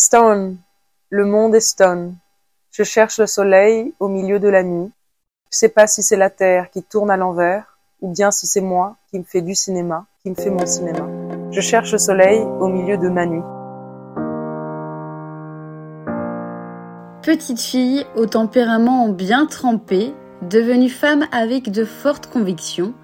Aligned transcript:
Stone, 0.00 0.58
le 1.10 1.24
monde 1.24 1.56
est 1.56 1.60
stone. 1.60 2.14
Je 2.70 2.84
cherche 2.84 3.18
le 3.18 3.26
soleil 3.26 3.92
au 3.98 4.06
milieu 4.06 4.38
de 4.38 4.46
la 4.46 4.62
nuit. 4.62 4.92
Je 5.50 5.58
sais 5.58 5.68
pas 5.68 5.88
si 5.88 6.04
c'est 6.04 6.16
la 6.16 6.30
terre 6.30 6.70
qui 6.70 6.84
tourne 6.84 7.10
à 7.10 7.16
l'envers 7.16 7.76
ou 8.00 8.12
bien 8.12 8.30
si 8.30 8.46
c'est 8.46 8.60
moi 8.60 8.94
qui 9.10 9.18
me 9.18 9.24
fais 9.24 9.42
du 9.42 9.56
cinéma, 9.56 10.06
qui 10.22 10.30
me 10.30 10.36
fait 10.36 10.50
mon 10.50 10.64
cinéma. 10.66 11.04
Je 11.50 11.60
cherche 11.60 11.90
le 11.90 11.98
soleil 11.98 12.38
au 12.38 12.68
milieu 12.68 12.96
de 12.96 13.08
ma 13.08 13.26
nuit. 13.26 13.42
Petite 17.22 17.60
fille 17.60 18.06
au 18.14 18.26
tempérament 18.26 19.08
bien 19.08 19.46
trempé, 19.46 20.14
devenue 20.42 20.90
femme 20.90 21.26
avec 21.32 21.72
de 21.72 21.84
fortes 21.84 22.28
convictions, 22.28 22.94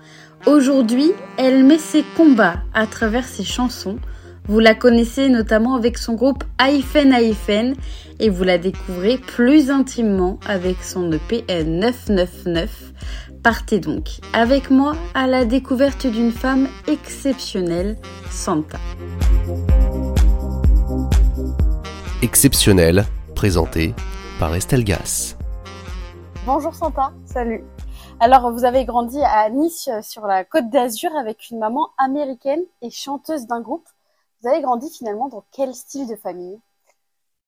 aujourd'hui 0.47 1.11
elle 1.39 1.65
met 1.65 1.79
ses 1.79 2.05
combats 2.17 2.59
à 2.73 2.87
travers 2.87 3.27
ses 3.27 3.43
chansons 3.43 3.99
vous 4.47 4.61
la 4.61 4.75
connaissez 4.75 5.29
notamment 5.29 5.75
avec 5.75 5.97
son 5.97 6.15
groupe 6.15 6.45
Hyphen 6.61 7.13
Hyphen 7.13 7.75
et 8.21 8.29
vous 8.29 8.45
la 8.45 8.59
découvrez 8.59 9.17
plus 9.17 9.71
intimement 9.71 10.39
avec 10.47 10.83
son 10.83 11.11
EP 11.13 11.45
999. 11.49 12.93
Partez 13.43 13.81
donc 13.81 14.21
avec 14.33 14.71
moi 14.71 14.95
à 15.15 15.27
la 15.27 15.45
découverte 15.45 16.07
d'une 16.07 16.31
femme 16.31 16.69
exceptionnelle, 16.87 17.97
Santa. 18.31 18.79
Exceptionnelle, 22.23 23.05
présentée 23.35 23.95
par 24.39 24.55
Estelle 24.55 24.85
Gas. 24.85 25.37
Bonjour 26.47 26.75
Santa. 26.75 27.13
Salut. 27.25 27.65
Alors, 28.21 28.53
vous 28.53 28.65
avez 28.65 28.85
grandi 28.85 29.19
à 29.23 29.49
Nice 29.51 29.89
sur 30.03 30.27
la 30.27 30.45
côte 30.45 30.71
d'Azur 30.71 31.11
avec 31.17 31.51
une 31.51 31.59
maman 31.59 31.89
américaine 31.99 32.61
et 32.81 32.91
chanteuse 32.91 33.47
d'un 33.47 33.61
groupe. 33.61 33.89
Vous 34.45 34.51
avez 34.51 34.61
grandi 34.61 34.91
finalement 34.91 35.29
dans 35.29 35.43
quel 35.53 35.75
style 35.75 36.07
de 36.07 36.17
famille? 36.17 36.61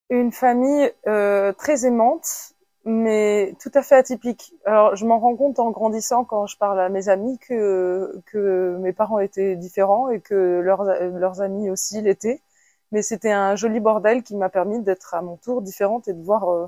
Une 0.09 0.33
famille 0.33 0.91
euh, 1.07 1.53
très 1.53 1.85
aimante, 1.85 2.55
mais 2.87 3.55
tout 3.61 3.71
à 3.75 3.83
fait 3.83 3.97
atypique. 3.97 4.55
Alors, 4.65 4.97
je 4.97 5.05
m'en 5.05 5.19
rends 5.19 5.37
compte 5.37 5.59
en 5.59 5.73
grandissant 5.73 6.25
quand 6.25 6.47
je 6.47 6.57
parle 6.57 6.81
à 6.81 6.89
mes 6.89 7.11
amis 7.11 7.39
que 7.39 8.23
que 8.25 8.79
mes 8.81 8.95
parents 8.95 9.19
étaient 9.19 9.57
différents 9.57 10.09
et 10.09 10.21
que 10.21 10.61
leurs 10.61 10.85
leurs 10.85 11.43
amis 11.43 11.69
aussi 11.69 12.01
l'étaient. 12.01 12.41
Mais 12.93 13.03
c'était 13.03 13.33
un 13.33 13.57
joli 13.57 13.79
bordel 13.79 14.23
qui 14.23 14.35
m'a 14.35 14.49
permis 14.49 14.81
d'être 14.81 15.13
à 15.13 15.21
mon 15.21 15.37
tour 15.37 15.61
différente 15.61 16.09
et 16.09 16.15
de 16.15 16.23
voir 16.23 16.51
euh, 16.51 16.67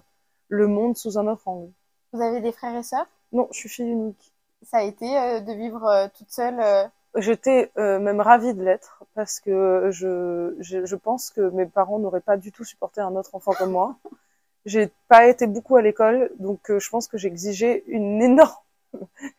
le 0.49 0.67
monde 0.67 0.99
sous 0.99 1.17
un 1.17 1.27
autre 1.27 1.49
angle. 1.49 1.73
Vous 2.13 2.21
avez 2.21 2.43
des 2.43 2.53
frères 2.53 2.77
et 2.77 2.83
sœurs? 2.83 3.07
Non, 3.33 3.49
je 3.51 3.61
suis 3.61 3.71
fille 3.71 3.89
unique. 3.89 4.35
Ça 4.63 4.79
a 4.79 4.83
été 4.83 5.19
euh, 5.19 5.41
de 5.41 5.53
vivre 5.55 6.11
toute 6.19 6.31
seule 6.31 6.63
J'étais 7.17 7.73
même 7.77 8.21
ravie 8.21 8.53
de 8.53 8.63
l'être 8.63 8.98
parce 9.19 9.41
que 9.41 9.89
je, 9.91 10.55
je, 10.61 10.87
je, 10.87 10.95
pense 10.95 11.31
que 11.31 11.51
mes 11.51 11.67
parents 11.67 11.99
n'auraient 11.99 12.21
pas 12.21 12.37
du 12.37 12.53
tout 12.53 12.63
supporté 12.63 13.01
un 13.01 13.17
autre 13.17 13.35
enfant 13.35 13.53
comme 13.53 13.73
moi. 13.73 13.97
J'ai 14.65 14.93
pas 15.09 15.27
été 15.27 15.49
beaucoup 15.49 15.75
à 15.75 15.83
l'école, 15.83 16.31
donc 16.39 16.71
euh, 16.71 16.79
je 16.79 16.89
pense 16.89 17.09
que 17.09 17.19
j'exigeais 17.19 17.83
une 17.89 18.23
énorme, 18.23 18.55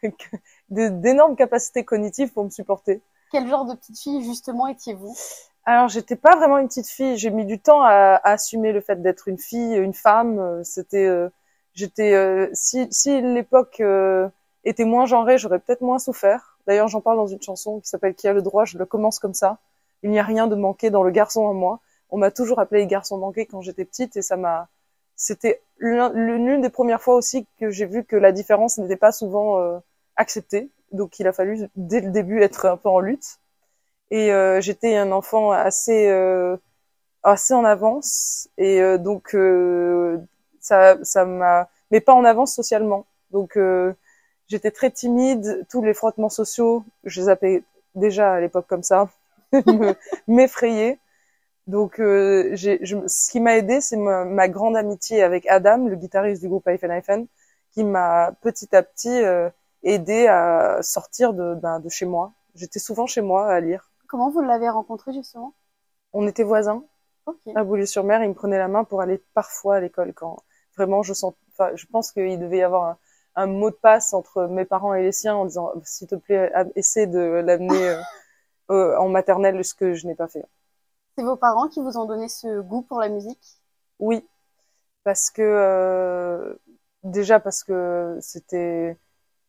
d'énormes 0.69 1.37
capacités 1.37 1.85
cognitives 1.85 2.33
pour 2.33 2.43
me 2.43 2.49
supporter. 2.49 2.99
Quel 3.31 3.47
genre 3.47 3.63
de 3.63 3.73
petite 3.73 3.97
fille 3.97 4.21
justement 4.25 4.67
étiez-vous? 4.67 5.15
Alors 5.63 5.87
j'étais 5.87 6.17
pas 6.17 6.35
vraiment 6.35 6.57
une 6.57 6.67
petite 6.67 6.89
fille. 6.89 7.15
J'ai 7.15 7.29
mis 7.29 7.45
du 7.45 7.57
temps 7.57 7.81
à, 7.81 8.19
à 8.21 8.31
assumer 8.31 8.73
le 8.73 8.81
fait 8.81 9.01
d'être 9.01 9.29
une 9.29 9.39
fille, 9.39 9.77
une 9.77 9.93
femme. 9.93 10.61
C'était, 10.65 11.05
euh, 11.05 11.29
j'étais, 11.73 12.49
si, 12.51 12.85
si 12.91 13.21
l'époque 13.21 13.81
était 14.65 14.83
moins 14.83 15.05
genrée, 15.05 15.37
j'aurais 15.37 15.59
peut-être 15.59 15.79
moins 15.79 15.99
souffert 15.99 16.59
D'ailleurs, 16.69 16.87
j'en 16.87 17.01
parle 17.01 17.17
dans 17.17 17.25
une 17.25 17.41
chanson 17.41 17.79
qui 17.79 17.87
s'appelle 17.87 18.13
Qui 18.13 18.27
a 18.27 18.33
le 18.33 18.43
droit. 18.43 18.63
Je 18.63 18.77
le 18.77 18.85
commence 18.85 19.17
comme 19.17 19.33
ça. 19.33 19.57
Il 20.03 20.11
n'y 20.11 20.19
a 20.19 20.23
rien 20.23 20.47
de 20.47 20.55
manqué 20.55 20.89
dans 20.89 21.03
le 21.03 21.11
garçon 21.11 21.41
en 21.41 21.53
moi. 21.53 21.79
On 22.09 22.17
m'a 22.17 22.31
toujours 22.31 22.59
appelé 22.59 22.87
garçon 22.87 23.17
manqué 23.17 23.45
quand 23.45 23.61
j'étais 23.61 23.85
petite 23.85 24.17
et 24.17 24.21
ça 24.21 24.37
m'a. 24.37 24.67
C'était 25.15 25.61
l'une 25.79 26.61
des 26.61 26.69
premières 26.69 27.01
fois 27.01 27.15
aussi 27.15 27.45
que 27.59 27.69
j'ai 27.71 27.85
vu 27.85 28.03
que 28.05 28.15
la 28.15 28.31
différence 28.31 28.77
n'était 28.77 28.95
pas 28.95 29.11
souvent 29.11 29.59
euh, 29.59 29.79
acceptée. 30.15 30.69
Donc, 30.91 31.19
il 31.19 31.27
a 31.27 31.33
fallu 31.33 31.69
dès 31.75 32.01
le 32.01 32.11
début 32.11 32.41
être 32.41 32.65
un 32.65 32.77
peu 32.77 32.89
en 32.89 32.99
lutte. 32.99 33.39
Et 34.11 34.31
euh, 34.33 34.61
j'étais 34.61 34.95
un 34.95 35.11
enfant 35.11 35.51
assez 35.51 36.07
euh, 36.09 36.57
assez 37.23 37.53
en 37.53 37.65
avance 37.65 38.49
et 38.57 38.81
euh, 38.81 38.97
donc 38.97 39.35
ça 40.59 40.97
ça 41.03 41.25
m'a 41.25 41.69
mais 41.91 42.01
pas 42.01 42.13
en 42.13 42.25
avance 42.25 42.55
socialement. 42.55 43.05
Donc 43.31 43.57
J'étais 44.49 44.71
très 44.71 44.89
timide, 44.89 45.65
tous 45.69 45.83
les 45.83 45.93
frottements 45.93 46.29
sociaux, 46.29 46.83
je 47.03 47.21
les 47.21 47.29
appelais 47.29 47.63
déjà 47.93 48.33
à 48.33 48.41
l'époque 48.41 48.65
comme 48.67 48.81
ça, 48.81 49.07
m'effrayer. 50.27 50.99
Donc, 51.67 51.99
euh, 51.99 52.55
je, 52.55 53.03
ce 53.07 53.31
qui 53.31 53.39
m'a 53.39 53.57
aidé, 53.57 53.79
c'est 53.79 53.97
ma, 53.97 54.47
grande 54.47 54.75
amitié 54.75 55.21
avec 55.21 55.45
Adam, 55.47 55.87
le 55.87 55.95
guitariste 55.95 56.41
du 56.41 56.49
groupe 56.49 56.67
Hyphen 56.67 56.91
Hyphen, 56.91 57.27
qui 57.71 57.83
m'a 57.83 58.31
petit 58.41 58.75
à 58.75 58.81
petit 58.81 59.23
euh, 59.23 59.49
aidé 59.83 60.27
à 60.27 60.79
sortir 60.81 61.33
de, 61.33 61.55
de 61.55 61.89
chez 61.89 62.05
moi. 62.05 62.33
J'étais 62.55 62.79
souvent 62.79 63.05
chez 63.05 63.21
moi 63.21 63.47
à 63.47 63.59
lire. 63.59 63.91
Comment 64.07 64.31
vous 64.31 64.41
l'avez 64.41 64.69
rencontré 64.69 65.13
justement? 65.13 65.53
On 66.11 66.27
était 66.27 66.43
voisins 66.43 66.83
okay. 67.27 67.51
à 67.55 67.63
Boulogne-sur-Mer. 67.63 68.23
Il 68.23 68.29
me 68.29 68.33
prenait 68.33 68.57
la 68.57 68.67
main 68.67 68.83
pour 68.83 69.01
aller 69.01 69.23
parfois 69.35 69.75
à 69.75 69.79
l'école 69.79 70.13
quand 70.15 70.37
vraiment 70.75 71.03
je 71.03 71.13
sens. 71.13 71.35
Enfin, 71.51 71.69
je 71.75 71.85
pense 71.85 72.11
qu'il 72.11 72.39
devait 72.39 72.57
y 72.57 72.63
avoir 72.63 72.85
un, 72.85 72.97
un 73.35 73.45
mot 73.45 73.69
de 73.69 73.75
passe 73.75 74.13
entre 74.13 74.47
mes 74.47 74.65
parents 74.65 74.95
et 74.95 75.03
les 75.03 75.11
siens 75.11 75.35
en 75.35 75.45
disant 75.45 75.71
s'il 75.83 76.07
te 76.07 76.15
plaît 76.15 76.51
essaie 76.75 77.05
de 77.05 77.19
l'amener 77.19 77.95
euh, 78.69 78.97
en 78.97 79.09
maternelle 79.09 79.63
ce 79.63 79.73
que 79.73 79.93
je 79.93 80.07
n'ai 80.07 80.15
pas 80.15 80.27
fait. 80.27 80.45
C'est 81.17 81.23
vos 81.23 81.35
parents 81.35 81.67
qui 81.67 81.81
vous 81.81 81.97
ont 81.97 82.05
donné 82.05 82.29
ce 82.29 82.61
goût 82.61 82.81
pour 82.81 82.99
la 82.99 83.09
musique? 83.09 83.57
Oui, 83.99 84.25
parce 85.03 85.29
que 85.29 85.41
euh, 85.41 86.53
déjà 87.03 87.39
parce 87.39 87.63
que 87.63 88.17
c'était 88.21 88.97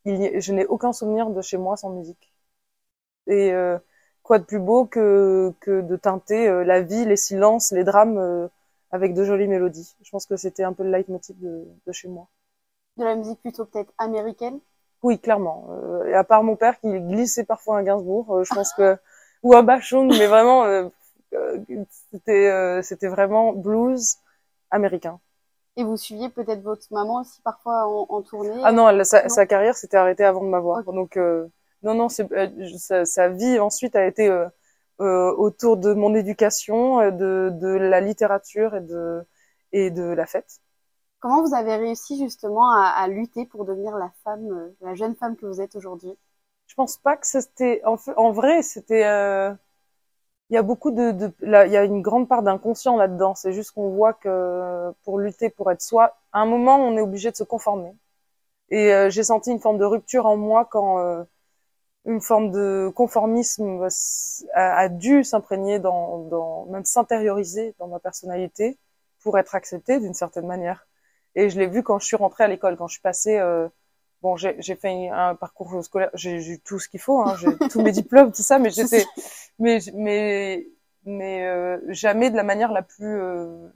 je 0.07 0.53
n'ai 0.53 0.67
aucun 0.67 0.93
souvenir 0.93 1.31
de 1.31 1.43
chez 1.43 1.59
moi 1.59 1.77
sans 1.77 1.91
musique. 1.91 2.33
Et 3.27 3.53
euh, 3.53 3.79
quoi 4.23 4.39
de 4.39 4.45
plus 4.45 4.59
beau 4.59 4.87
que 4.87 5.53
que 5.61 5.81
de 5.83 5.97
teinter 5.97 6.65
la 6.65 6.81
vie, 6.83 7.05
les 7.05 7.17
silences, 7.17 7.73
les 7.73 7.85
drames 7.85 8.49
avec 8.91 9.15
de 9.15 9.25
jolies 9.25 9.49
mélodies. 9.49 9.97
Je 10.03 10.11
pense 10.11 10.27
que 10.27 10.37
c'était 10.37 10.65
un 10.65 10.73
peu 10.73 10.83
le 10.85 10.91
leitmotiv 10.91 11.39
de, 11.41 11.65
de 11.87 11.93
chez 11.93 12.09
moi 12.09 12.29
de 12.99 13.05
la 13.05 13.17
musique 13.17 13.41
plutôt 13.41 13.65
peut-être 13.65 13.93
américaine? 13.99 14.61
Oui, 15.03 15.19
clairement. 15.19 15.67
Euh, 15.71 16.15
à 16.15 16.25
part 16.25 16.43
mon 16.43 16.57
père 16.57 16.79
qui 16.81 16.89
glissait 17.01 17.45
parfois 17.45 17.79
un 17.79 17.83
Gainsbourg, 17.83 18.37
euh, 18.37 18.45
je 18.45 18.55
pense 18.55 18.73
que 18.75 18.97
ou 19.43 19.55
un 19.55 19.63
Bachung, 19.63 20.09
mais 20.09 20.27
vraiment 20.27 20.65
euh, 20.65 20.89
euh, 21.35 21.59
c'était 22.11 22.83
c'était 22.83 23.09
vraiment 23.09 23.53
blues 23.53 24.17
américain. 24.71 25.21
Et 25.77 25.85
vous 25.85 25.97
suiviez 25.97 26.29
peut-être 26.29 26.63
votre 26.63 26.87
maman 26.91 27.21
aussi 27.21 27.41
parfois 27.43 27.87
en, 27.87 28.07
en 28.09 28.23
tournée? 28.23 28.61
Ah 28.65 28.73
non, 28.73 29.05
sa, 29.05 29.29
sa, 29.29 29.47
carrière 29.47 29.77
s'était 29.77 29.97
arrêtée 29.97 30.25
avant 30.25 30.43
de 30.43 30.49
m'avoir. 30.49 30.83
Donc 30.85 31.17
non 31.17 31.95
non, 31.95 32.09
sa, 32.09 33.05
sa, 33.05 33.29
vie 33.29 33.59
ensuite 33.59 33.97
a 33.97 34.07
été 34.07 34.31
autour 34.99 35.77
de 35.77 35.95
mon 35.95 36.15
éducation, 36.15 37.11
de 37.11 37.51
de 37.53 37.69
la 37.69 38.01
littérature 38.01 38.75
et 38.75 38.81
de 38.81 39.23
et 39.73 39.91
de 39.91 40.03
la 40.03 40.27
fête. 40.27 40.61
Comment 41.21 41.43
vous 41.43 41.55
avez 41.55 41.77
réussi 41.77 42.19
justement 42.19 42.73
à, 42.73 42.89
à, 42.89 43.07
lutter 43.07 43.45
pour 43.45 43.67
devenir 43.67 43.97
la 43.97 44.11
femme, 44.25 44.51
euh, 44.51 44.75
la 44.81 44.95
jeune 44.95 45.15
femme 45.15 45.37
que 45.37 45.45
vous 45.45 45.61
êtes 45.61 45.77
aujourd'hui? 45.77 46.17
Je 46.71 46.77
pense 46.77 46.99
pas 46.99 47.17
que 47.17 47.27
c'était 47.27 47.83
en, 47.85 47.97
en 48.17 48.31
vrai 48.31 48.63
c'était. 48.63 49.05
Euh... 49.05 49.53
Il 50.51 50.55
y 50.55 50.57
a 50.57 50.63
beaucoup 50.63 50.91
de, 50.93 51.13
de 51.13 51.33
il 51.43 51.73
y 51.73 51.77
a 51.77 51.85
une 51.85 52.03
grande 52.03 52.29
part 52.29 52.43
d'inconscient 52.43 52.97
là-dedans. 52.97 53.35
C'est 53.35 53.53
juste 53.53 53.73
qu'on 53.73 53.91
voit 53.91 54.15
que 54.15 54.93
pour 55.05 55.19
lutter, 55.19 55.51
pour 55.51 55.71
être 55.73 55.83
soi, 55.83 56.17
à 56.33 56.41
un 56.41 56.47
moment, 56.47 56.77
on 56.77 56.97
est 56.97 57.01
obligé 57.01 57.31
de 57.31 57.37
se 57.37 57.45
conformer. 57.45 57.93
Et 58.71 58.95
euh, 58.95 59.11
j'ai 59.11 59.25
senti 59.25 59.51
une 59.53 59.61
forme 59.61 59.79
de 59.79 59.85
rupture 59.85 60.27
en 60.27 60.37
moi 60.37 60.67
quand 60.71 61.01
euh, 61.01 61.25
une 62.07 62.21
forme 62.21 62.51
de 62.53 62.91
conformisme 62.97 63.89
a, 64.55 64.89
dû 64.89 65.25
s'imprégner 65.25 65.79
dans, 65.81 66.19
dans, 66.29 66.67
même 66.67 66.85
s'intérioriser 66.85 67.75
dans 67.79 67.89
ma 67.89 68.01
personnalité 68.01 68.79
pour 69.23 69.39
être 69.39 69.55
acceptée 69.57 70.01
d'une 70.01 70.15
certaine 70.15 70.47
manière. 70.47 70.87
Et 71.37 71.51
je 71.51 71.59
l'ai 71.59 71.69
vu 71.69 71.83
quand 71.83 71.99
je 72.01 72.07
suis 72.07 72.17
rentrée 72.17 72.45
à 72.45 72.49
l'école, 72.49 72.77
quand 72.77 72.89
je 72.89 72.95
suis 72.95 73.03
passée. 73.03 73.41
Bon, 74.23 74.37
j'ai 74.37 74.77
fait 74.77 75.09
un 75.09 75.35
parcours 75.35 75.83
scolaire, 75.83 76.11
j'ai 76.13 76.37
eu 76.37 76.61
tout 76.61 76.79
ce 76.79 76.89
qu'il 76.91 77.01
faut, 77.01 77.21
hein, 77.23 77.37
j'ai 77.41 77.57
tous 77.71 77.81
mes 77.81 77.93
diplômes, 77.93 78.33
tout 78.33 78.43
ça, 78.43 78.59
mais 78.59 78.71
j'étais, 78.71 79.07
mais 79.59 79.79
mais 79.95 80.67
mais 81.07 81.47
euh, 81.47 81.79
jamais 81.89 82.31
de 82.31 82.37
la 82.37 82.43
manière 82.43 82.71
la 82.73 82.83
plus 82.83 83.19
euh, 83.19 83.69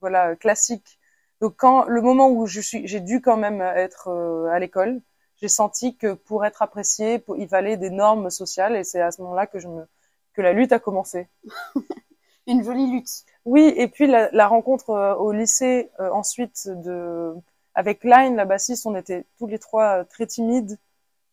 voilà 0.00 0.36
classique. 0.36 1.00
Donc 1.40 1.54
quand 1.56 1.84
le 1.86 2.00
moment 2.02 2.30
où 2.30 2.46
je 2.46 2.60
suis, 2.60 2.86
j'ai 2.86 3.00
dû 3.00 3.20
quand 3.20 3.36
même 3.36 3.60
être 3.60 4.08
euh, 4.08 4.46
à 4.50 4.60
l'école, 4.60 5.00
j'ai 5.40 5.48
senti 5.48 5.96
que 5.96 6.12
pour 6.14 6.44
être 6.44 6.62
appréciée, 6.62 7.24
il 7.38 7.48
fallait 7.48 7.76
des 7.76 7.90
normes 7.90 8.30
sociales, 8.30 8.76
et 8.76 8.84
c'est 8.84 9.00
à 9.00 9.10
ce 9.10 9.20
moment-là 9.22 9.46
que 9.48 9.58
je 9.58 9.66
me 9.66 9.86
que 10.34 10.42
la 10.42 10.52
lutte 10.52 10.72
a 10.72 10.78
commencé. 10.78 11.26
Une 12.46 12.62
jolie 12.62 12.90
lutte. 12.90 13.24
Oui, 13.44 13.72
et 13.76 13.88
puis 13.88 14.06
la, 14.06 14.30
la 14.32 14.46
rencontre 14.46 15.16
au 15.18 15.32
lycée 15.32 15.90
ensuite 15.98 16.68
de 16.68 17.34
avec 17.80 18.04
Line, 18.04 18.36
la 18.36 18.44
bassiste, 18.44 18.86
on 18.86 18.94
était 18.94 19.24
tous 19.38 19.46
les 19.46 19.58
trois 19.58 20.00
euh, 20.00 20.04
très 20.04 20.26
timides 20.26 20.78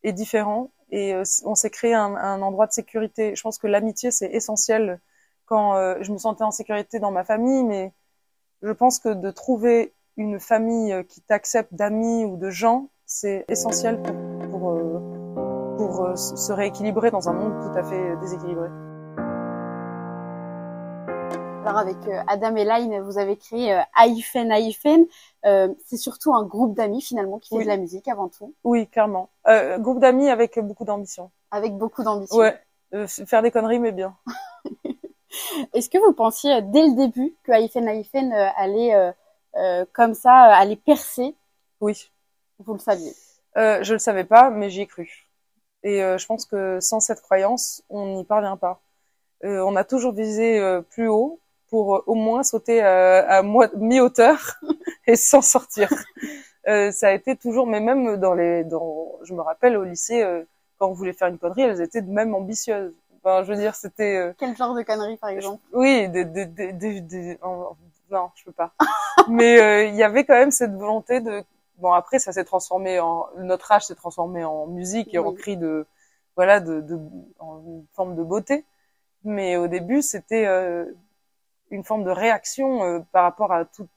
et 0.03 0.13
différents, 0.13 0.71
et 0.91 1.13
on 1.43 1.55
s'est 1.55 1.69
créé 1.69 1.93
un, 1.93 2.41
endroit 2.41 2.65
de 2.65 2.71
sécurité. 2.71 3.35
Je 3.35 3.41
pense 3.41 3.57
que 3.57 3.67
l'amitié 3.67 4.09
c'est 4.09 4.31
essentiel 4.31 5.01
quand 5.45 5.73
je 6.01 6.11
me 6.13 6.17
sentais 6.17 6.43
en 6.43 6.51
sécurité 6.51 6.99
dans 6.99 7.11
ma 7.11 7.25
famille, 7.25 7.63
mais 7.63 7.91
Je 8.61 8.71
pense 8.71 8.99
que 8.99 9.09
de 9.09 9.31
trouver 9.31 9.93
une 10.15 10.39
famille 10.39 10.95
qui 11.09 11.21
t'accepte 11.21 11.73
d'amis 11.73 12.25
ou 12.25 12.37
de 12.37 12.49
gens, 12.49 12.89
c'est 13.07 13.45
essentiel 13.47 14.01
pour, 14.51 14.71
euh, 14.71 14.99
euh, 15.79 16.15
se 16.15 16.51
rééquilibrer 16.51 17.09
dans 17.09 17.29
un 17.29 17.33
monde 17.33 17.53
tout 17.61 17.79
à 17.79 17.83
fait 17.83 18.17
déséquilibré. 18.17 18.67
Alors 21.67 21.79
avec 21.79 21.97
euh, 22.07 22.21
Adam 22.27 22.55
et 22.55 22.63
Line, 22.63 23.01
vous 23.01 23.17
avez 23.17 23.35
créé 23.35 23.73
euh, 23.73 23.81
Aifen 24.01 24.51
Aifen. 24.53 25.05
Euh, 25.45 25.67
c'est 25.85 25.97
surtout 25.97 26.33
un 26.33 26.43
groupe 26.43 26.75
d'amis 26.75 27.01
finalement 27.01 27.39
qui 27.39 27.49
fait 27.49 27.55
Oui. 27.57 27.63
de 27.65 27.67
la 27.69 27.75
musique 27.75 28.07
avant 28.07 28.29
tout, 28.29 28.53
Oui, 28.63 28.87
clairement. 28.87 29.29
Euh, 29.47 29.77
groupe 29.77 29.99
d'amis 29.99 30.29
avec 30.29 30.57
beaucoup 30.59 30.85
d'ambition. 30.85 31.29
avec 31.51 31.73
beaucoup 31.75 32.03
d'ambition. 32.03 32.37
Ouais, 32.37 32.57
euh, 32.93 33.05
faire 33.07 33.41
des 33.41 33.51
conneries 33.51 33.79
mais 33.79 33.91
bien. 33.91 34.15
Est-ce 35.73 35.89
que 35.89 35.97
vous 35.97 36.13
pensiez 36.13 36.61
dès 36.61 36.83
le 36.87 36.95
début 36.95 37.35
que 37.43 37.51
Aifen 37.51 37.85
Aifen 37.87 38.31
allait 38.55 39.13
comme 39.93 40.13
ça, 40.13 40.33
allait 40.33 40.77
percer? 40.77 41.35
Oui. 41.81 42.11
Vous 42.59 42.73
le 42.73 42.79
saviez? 42.79 43.13
Je 43.55 43.91
le 43.91 43.99
savais 43.99 44.23
pas, 44.23 44.49
mais 44.49 44.69
j'y 44.69 44.81
ai 44.81 44.87
cru. 44.87 45.27
Et 45.83 45.99
je 45.99 46.25
pense 46.25 46.45
que 46.45 46.79
sans 46.79 46.99
cette 47.01 47.21
croyance, 47.21 47.83
on 47.89 48.15
n'y 48.15 48.23
parvient 48.23 48.55
pas. 48.57 48.79
On 49.43 49.75
a 49.75 49.83
toujours 49.83 50.13
visé 50.13 50.59
plus 50.89 51.07
haut 51.09 51.39
pour 51.69 51.95
euh, 51.97 52.03
au 52.07 52.15
moins 52.15 52.43
sauter 52.43 52.83
euh, 52.83 53.25
à 53.27 53.41
mo- 53.43 53.63
mi-hauteur 53.77 54.57
et 55.07 55.15
s'en 55.15 55.41
sortir. 55.41 55.89
Euh, 56.67 56.91
ça 56.91 57.09
a 57.09 57.11
été 57.13 57.35
toujours, 57.35 57.67
mais 57.67 57.79
même 57.79 58.17
dans 58.17 58.33
les, 58.33 58.63
dans, 58.63 59.13
je 59.23 59.33
me 59.33 59.41
rappelle 59.41 59.77
au 59.77 59.83
lycée, 59.83 60.21
euh, 60.21 60.43
quand 60.77 60.87
on 60.89 60.93
voulait 60.93 61.13
faire 61.13 61.29
une 61.29 61.37
connerie, 61.37 61.61
elles 61.61 61.81
étaient 61.81 62.01
même 62.01 62.35
ambitieuses. 62.35 62.93
Enfin, 63.23 63.43
je 63.43 63.51
veux 63.53 63.57
dire, 63.59 63.75
c'était, 63.75 64.17
euh, 64.17 64.33
Quel 64.37 64.55
genre 64.55 64.75
de 64.75 64.83
conneries 64.83 65.17
par 65.17 65.29
exemple? 65.29 65.61
Oui, 65.73 66.09
des, 66.09 66.25
des, 66.25 66.45
des, 66.45 66.73
des, 66.73 67.01
des- 67.01 67.37
en- 67.41 67.75
non, 68.11 68.29
je 68.35 68.45
peux 68.45 68.51
pas. 68.51 68.73
Mais 69.29 69.59
euh, 69.61 69.85
il 69.85 69.95
y 69.95 70.03
avait 70.03 70.25
quand 70.25 70.33
même 70.35 70.51
cette 70.51 70.73
volonté 70.73 71.19
de. 71.21 71.43
Bon, 71.77 71.93
après, 71.93 72.19
ça 72.19 72.31
s'est 72.33 72.43
transformé 72.45 72.99
en 72.99 73.27
notre 73.37 73.71
âge 73.71 73.85
s'est 73.85 73.95
transformé 73.95 74.43
en 74.43 74.65
musique 74.67 75.13
et 75.13 75.19
en 75.19 75.31
cri 75.31 75.57
de, 75.57 75.85
voilà, 76.35 76.59
de, 76.59 76.81
de, 76.81 76.99
en 77.39 77.59
une 77.59 77.85
forme 77.93 78.15
de 78.15 78.23
beauté. 78.23 78.65
Mais 79.23 79.57
au 79.57 79.67
début, 79.67 80.01
c'était 80.01 80.45
euh, 80.47 80.85
une 81.71 81.83
forme 81.83 82.03
de 82.03 82.11
réaction 82.11 82.83
euh, 82.83 82.99
par 83.11 83.23
rapport 83.23 83.51
à 83.53 83.65
toute 83.65 83.89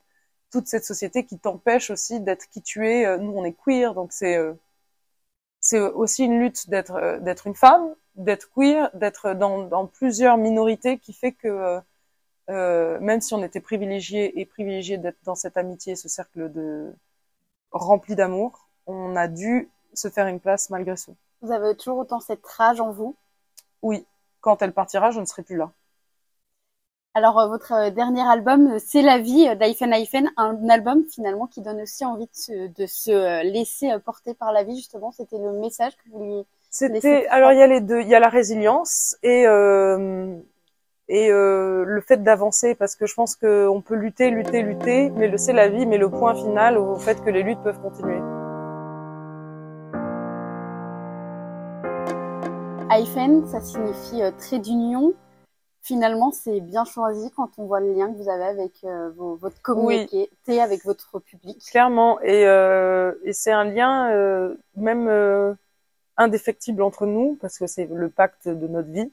toute 0.50 0.66
cette 0.66 0.84
société 0.84 1.24
qui 1.26 1.38
t'empêche 1.38 1.90
aussi 1.90 2.20
d'être 2.20 2.48
qui 2.50 2.60
tu 2.62 2.88
es. 2.88 3.06
Euh, 3.06 3.18
Nous, 3.18 3.32
on 3.32 3.44
est 3.44 3.52
queer, 3.52 3.94
donc 3.94 4.12
c'est 4.12 4.36
euh, 4.36 4.54
c'est 5.60 5.80
aussi 5.80 6.24
une 6.24 6.38
lutte 6.40 6.68
d'être 6.70 7.18
d'être 7.20 7.46
une 7.46 7.54
femme, 7.54 7.94
d'être 8.16 8.50
queer, 8.54 8.90
d'être 8.94 9.34
dans, 9.34 9.64
dans 9.64 9.86
plusieurs 9.86 10.36
minorités 10.36 10.98
qui 10.98 11.12
fait 11.12 11.32
que 11.32 11.80
euh, 12.50 12.98
même 13.00 13.20
si 13.20 13.34
on 13.34 13.42
était 13.44 13.60
privilégié 13.60 14.40
et 14.40 14.46
privilégié 14.46 14.98
d'être 14.98 15.18
dans 15.24 15.34
cette 15.36 15.56
amitié, 15.56 15.94
ce 15.94 16.08
cercle 16.08 16.50
de 16.50 16.92
rempli 17.70 18.16
d'amour, 18.16 18.68
on 18.86 19.14
a 19.14 19.28
dû 19.28 19.68
se 19.94 20.08
faire 20.08 20.26
une 20.26 20.40
place 20.40 20.70
malgré 20.70 20.96
tout. 20.96 21.14
Vous 21.42 21.52
avez 21.52 21.76
toujours 21.76 21.98
autant 21.98 22.20
cette 22.20 22.44
rage 22.44 22.80
en 22.80 22.90
vous? 22.90 23.14
Oui, 23.82 24.04
quand 24.40 24.62
elle 24.62 24.72
partira, 24.72 25.10
je 25.10 25.20
ne 25.20 25.24
serai 25.24 25.42
plus 25.42 25.56
là. 25.56 25.70
Alors 27.14 27.40
euh, 27.40 27.48
votre 27.48 27.72
euh, 27.72 27.90
dernier 27.90 28.22
album, 28.22 28.68
euh, 28.68 28.78
c'est 28.78 29.02
la 29.02 29.18
vie 29.18 29.48
d'Aifen 29.56 29.92
Aifen, 29.92 30.30
un 30.36 30.68
album 30.68 31.04
finalement 31.12 31.48
qui 31.48 31.60
donne 31.60 31.80
aussi 31.80 32.04
envie 32.04 32.26
de 32.26 32.30
se, 32.32 32.68
de 32.68 32.86
se 32.86 33.42
laisser 33.42 33.90
porter 34.04 34.34
par 34.34 34.52
la 34.52 34.62
vie 34.62 34.76
justement. 34.76 35.10
C'était 35.10 35.38
le 35.38 35.52
message 35.58 35.96
que 35.96 36.08
vous 36.12 36.18
vouliez. 36.18 36.46
Laissez 36.82 37.00
C'était 37.00 37.26
alors 37.26 37.50
il 37.50 37.58
y 37.58 37.62
a 37.62 37.66
les 37.66 37.80
deux, 37.80 38.00
il 38.00 38.06
y 38.06 38.14
a 38.14 38.20
la 38.20 38.28
résilience 38.28 39.16
et 39.24 39.44
euh, 39.44 40.36
et 41.08 41.32
euh, 41.32 41.84
le 41.84 42.00
fait 42.00 42.22
d'avancer 42.22 42.76
parce 42.76 42.94
que 42.94 43.06
je 43.06 43.14
pense 43.14 43.34
que 43.34 43.66
on 43.66 43.80
peut 43.82 43.96
lutter, 43.96 44.30
lutter, 44.30 44.62
lutter, 44.62 45.10
mais 45.10 45.26
le 45.26 45.36
c'est 45.36 45.52
la 45.52 45.68
vie, 45.68 45.86
mais 45.86 45.98
le 45.98 46.10
point 46.10 46.36
final 46.36 46.78
au 46.78 46.94
fait 46.94 47.20
que 47.24 47.30
les 47.30 47.42
luttes 47.42 47.62
peuvent 47.64 47.80
continuer. 47.80 48.20
Aifen, 52.96 53.44
ça 53.48 53.60
signifie 53.60 54.22
trait 54.38 54.60
d'union. 54.60 55.12
Finalement, 55.82 56.30
c'est 56.30 56.60
bien 56.60 56.84
choisi 56.84 57.30
quand 57.34 57.50
on 57.58 57.64
voit 57.66 57.80
le 57.80 57.92
lien 57.94 58.12
que 58.12 58.16
vous 58.18 58.28
avez 58.28 58.44
avec 58.44 58.72
euh, 58.84 59.10
vos- 59.16 59.36
votre 59.36 59.60
communauté, 59.62 60.28
avec 60.60 60.84
votre 60.84 61.18
public. 61.20 61.58
Clairement, 61.70 62.20
et, 62.20 62.46
euh, 62.46 63.12
et 63.24 63.32
c'est 63.32 63.52
un 63.52 63.64
lien 63.64 64.10
euh, 64.10 64.54
même 64.76 65.08
euh, 65.08 65.54
indéfectible 66.16 66.82
entre 66.82 67.06
nous, 67.06 67.38
parce 67.40 67.58
que 67.58 67.66
c'est 67.66 67.86
le 67.86 68.08
pacte 68.10 68.48
de 68.48 68.66
notre 68.66 68.90
vie, 68.90 69.10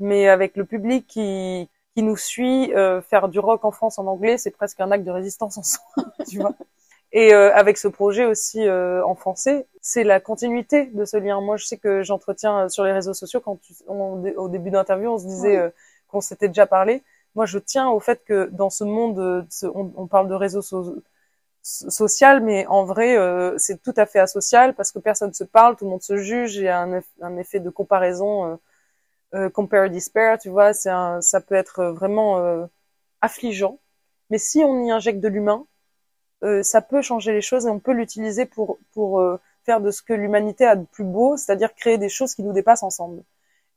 mais 0.00 0.28
avec 0.28 0.56
le 0.56 0.64
public 0.64 1.06
qui, 1.06 1.68
qui 1.94 2.02
nous 2.02 2.16
suit, 2.16 2.74
euh, 2.74 3.02
faire 3.02 3.28
du 3.28 3.38
rock 3.38 3.64
en 3.64 3.70
France 3.70 3.98
en 3.98 4.06
anglais, 4.06 4.38
c'est 4.38 4.50
presque 4.50 4.80
un 4.80 4.90
acte 4.90 5.04
de 5.04 5.10
résistance 5.12 5.58
en 5.58 5.62
soi, 5.62 5.82
tu 6.28 6.38
vois. 6.40 6.54
Et 7.12 7.34
euh, 7.34 7.52
avec 7.54 7.76
ce 7.78 7.88
projet 7.88 8.24
aussi 8.24 8.66
euh, 8.66 9.04
en 9.04 9.16
français, 9.16 9.66
c'est 9.80 10.04
la 10.04 10.20
continuité 10.20 10.86
de 10.86 11.04
ce 11.04 11.16
lien. 11.16 11.40
Moi, 11.40 11.56
je 11.56 11.66
sais 11.66 11.76
que 11.76 12.02
j'entretiens 12.02 12.68
sur 12.68 12.84
les 12.84 12.92
réseaux 12.92 13.14
sociaux, 13.14 13.40
quand 13.40 13.60
tu, 13.60 13.74
on- 13.88 14.22
au 14.36 14.48
début 14.48 14.70
d'interview, 14.70 15.10
on 15.10 15.18
se 15.18 15.26
disait 15.26 15.58
Oui. 15.66 15.70
Qu'on 16.10 16.20
s'était 16.20 16.48
déjà 16.48 16.66
parlé. 16.66 17.02
Moi, 17.34 17.46
je 17.46 17.58
tiens 17.58 17.88
au 17.90 18.00
fait 18.00 18.24
que 18.24 18.46
dans 18.52 18.70
ce 18.70 18.84
monde, 18.84 19.18
euh, 19.18 19.42
on, 19.74 20.06
parle 20.06 20.28
de 20.28 20.34
so- 20.60 20.96
social, 21.62 22.42
mais 22.42 22.66
en 22.66 22.84
vrai, 22.84 23.16
euh, 23.18 23.56
c'est 23.58 23.82
tout 23.82 23.94
à 23.96 24.06
fait 24.06 24.18
asocial 24.20 24.74
parce 24.74 24.92
que 24.92 24.98
personne 24.98 25.32
se 25.34 25.44
parle, 25.44 25.76
tout 25.76 25.84
le 25.84 25.90
monde 25.90 26.02
se 26.02 26.16
juge, 26.18 26.56
il 26.56 26.64
y 26.64 26.68
a 26.68 26.80
un, 26.80 26.98
eff- 27.00 27.04
un 27.22 27.36
effet 27.38 27.60
de 27.60 27.70
comparaison, 27.70 28.58
euh, 29.34 29.50
compare 29.50 29.90
despair, 29.90 30.38
tu 30.38 30.50
vois, 30.50 30.72
ça 30.74 31.20
peut 31.46 31.54
être 31.56 31.84
vraiment 31.86 32.68
affligeant. 33.22 33.78
Mais 34.30 34.38
si 34.38 34.60
on 34.64 34.84
y 34.84 34.90
injecte 34.92 35.20
de 35.20 35.28
l'humain, 35.28 35.66
ça 36.62 36.82
peut 36.82 37.02
changer 37.02 37.32
les 37.32 37.42
choses 37.42 37.66
et 37.66 37.70
on 37.70 37.80
peut 37.80 37.92
l'utiliser 37.92 38.46
pour 38.46 38.78
faire 39.64 39.80
de 39.80 39.90
ce 39.90 40.02
que 40.02 40.12
l'humanité 40.12 40.66
a 40.66 40.76
de 40.76 40.84
plus 40.84 41.04
beau, 41.04 41.36
c'est-à-dire 41.36 41.74
créer 41.74 41.98
des 41.98 42.08
choses 42.08 42.34
qui 42.34 42.42
nous 42.42 42.52
dépassent 42.52 42.82
ensemble. 42.82 43.22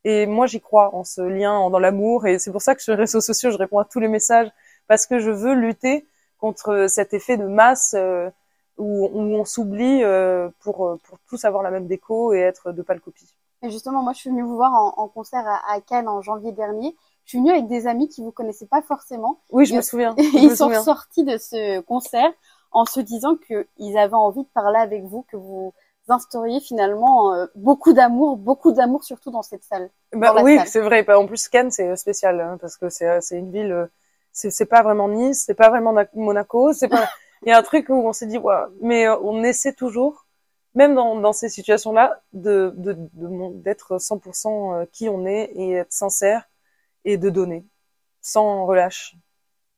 Et 0.06 0.26
moi, 0.26 0.48
j'y 0.48 0.60
crois 0.62 0.94
en 0.96 1.04
ce 1.04 1.22
lien, 1.22 1.54
en- 1.54 1.70
dans 1.70 1.80
l'amour, 1.80 2.28
et 2.28 2.40
c'est 2.40 2.52
pour 2.52 2.62
ça 2.62 2.76
que 2.76 2.82
sur 2.82 2.94
les 2.94 3.00
réseaux 3.00 3.22
sociaux, 3.22 3.52
je 3.52 3.58
réponds 3.58 3.80
à 3.80 3.86
tous 3.86 4.00
les 4.00 4.08
messages 4.10 4.50
parce 4.88 5.06
que 5.06 5.20
je 5.20 5.32
veux 5.32 5.54
lutter 5.54 6.06
contre 6.40 6.88
cet 6.90 7.14
effet 7.14 7.38
de 7.38 7.46
masse 7.48 7.94
euh, 7.98 8.30
où, 8.78 9.06
où 9.14 9.20
on 9.22 9.46
s'oublie 9.46 10.04
euh, 10.04 10.50
pour 10.60 10.86
euh, 10.88 11.00
pour 11.08 11.20
tous 11.30 11.46
avoir 11.46 11.64
la 11.64 11.72
même 11.72 11.88
déco 11.88 12.34
et 12.34 12.40
être 12.40 12.72
de 12.74 12.82
pâle 12.82 13.00
copie. 13.00 13.34
Et 13.62 13.70
justement, 13.70 14.04
moi, 14.04 14.12
je 14.12 14.20
suis 14.20 14.30
venue 14.30 14.42
vous 14.44 14.58
voir 14.58 14.74
en, 14.74 14.94
en 15.02 15.08
concert 15.08 15.46
à, 15.48 15.62
à 15.74 15.80
Cannes 15.80 16.10
en 16.10 16.22
janvier 16.22 16.52
dernier. 16.52 16.94
Je 17.24 17.30
suis 17.30 17.38
venue 17.38 17.52
avec 17.52 17.68
des 17.68 17.88
amis 17.88 18.10
qui 18.10 18.22
vous 18.22 18.32
connaissaient 18.32 18.66
pas 18.66 18.82
forcément. 18.82 19.40
Oui, 19.52 19.66
je 19.66 19.74
Et- 19.74 19.78
me 19.78 19.82
souviens. 19.82 20.14
Et 20.18 20.24
je 20.24 20.38
ils 20.38 20.50
sont 20.50 20.66
souviens. 20.66 20.84
sortis 20.84 21.24
de 21.24 21.38
ce 21.38 21.80
concert 21.80 22.30
en 22.74 22.84
se 22.84 23.00
disant 23.00 23.36
qu'ils 23.38 23.98
avaient 23.98 24.14
envie 24.16 24.44
de 24.44 24.50
parler 24.54 24.80
avec 24.80 25.04
vous, 25.06 25.22
que 25.32 25.38
vous 25.38 25.74
instauriez 26.10 26.60
finalement 26.60 27.34
euh, 27.34 27.46
beaucoup 27.56 27.94
d'amour, 27.94 28.38
beaucoup 28.38 28.72
d'amour 28.74 29.04
surtout 29.04 29.32
dans 29.32 29.44
cette 29.44 29.64
salle. 29.64 29.90
Bah, 30.14 30.34
oui, 30.38 30.66
c'est 30.68 30.82
vrai. 30.82 31.04
Bah, 31.04 31.18
En 31.20 31.26
plus, 31.26 31.48
Cannes, 31.50 31.72
c'est 31.72 31.96
spécial 31.96 32.40
hein, 32.40 32.58
parce 32.62 32.78
que 32.78 32.90
c'est 32.90 33.20
c'est 33.22 33.38
une 33.40 33.52
ville. 33.52 33.72
euh, 33.72 33.88
C'est 34.32 34.52
c'est 34.52 34.66
pas 34.68 34.84
vraiment 34.84 35.10
Nice, 35.10 35.44
c'est 35.46 35.56
pas 35.56 35.70
vraiment 35.70 35.94
Na- 35.94 36.08
Monaco, 36.14 36.74
c'est 36.74 36.88
pas. 36.90 37.10
Il 37.46 37.50
y 37.50 37.52
a 37.52 37.58
un 37.58 37.64
truc 37.64 37.90
où 37.90 37.94
on 37.96 38.14
s'est 38.14 38.28
dit, 38.28 38.38
ouais, 38.38 38.56
mais 38.82 39.08
euh, 39.08 39.18
on 39.22 39.44
essaie 39.44 39.74
toujours, 39.74 40.26
même 40.76 40.96
dans 40.96 41.20
dans 41.20 41.34
ces 41.34 41.50
situations-là, 41.50 42.22
de 42.34 42.74
de 42.78 42.94
de 43.14 43.62
d'être 43.64 44.00
100% 44.00 44.76
euh, 44.76 44.86
qui 44.92 45.10
on 45.10 45.26
est 45.26 45.52
et 45.56 45.74
être 45.74 45.92
sincère 45.94 46.48
et 47.06 47.18
de 47.18 47.30
donner 47.32 47.66
sans 48.22 48.66
relâche. 48.68 49.16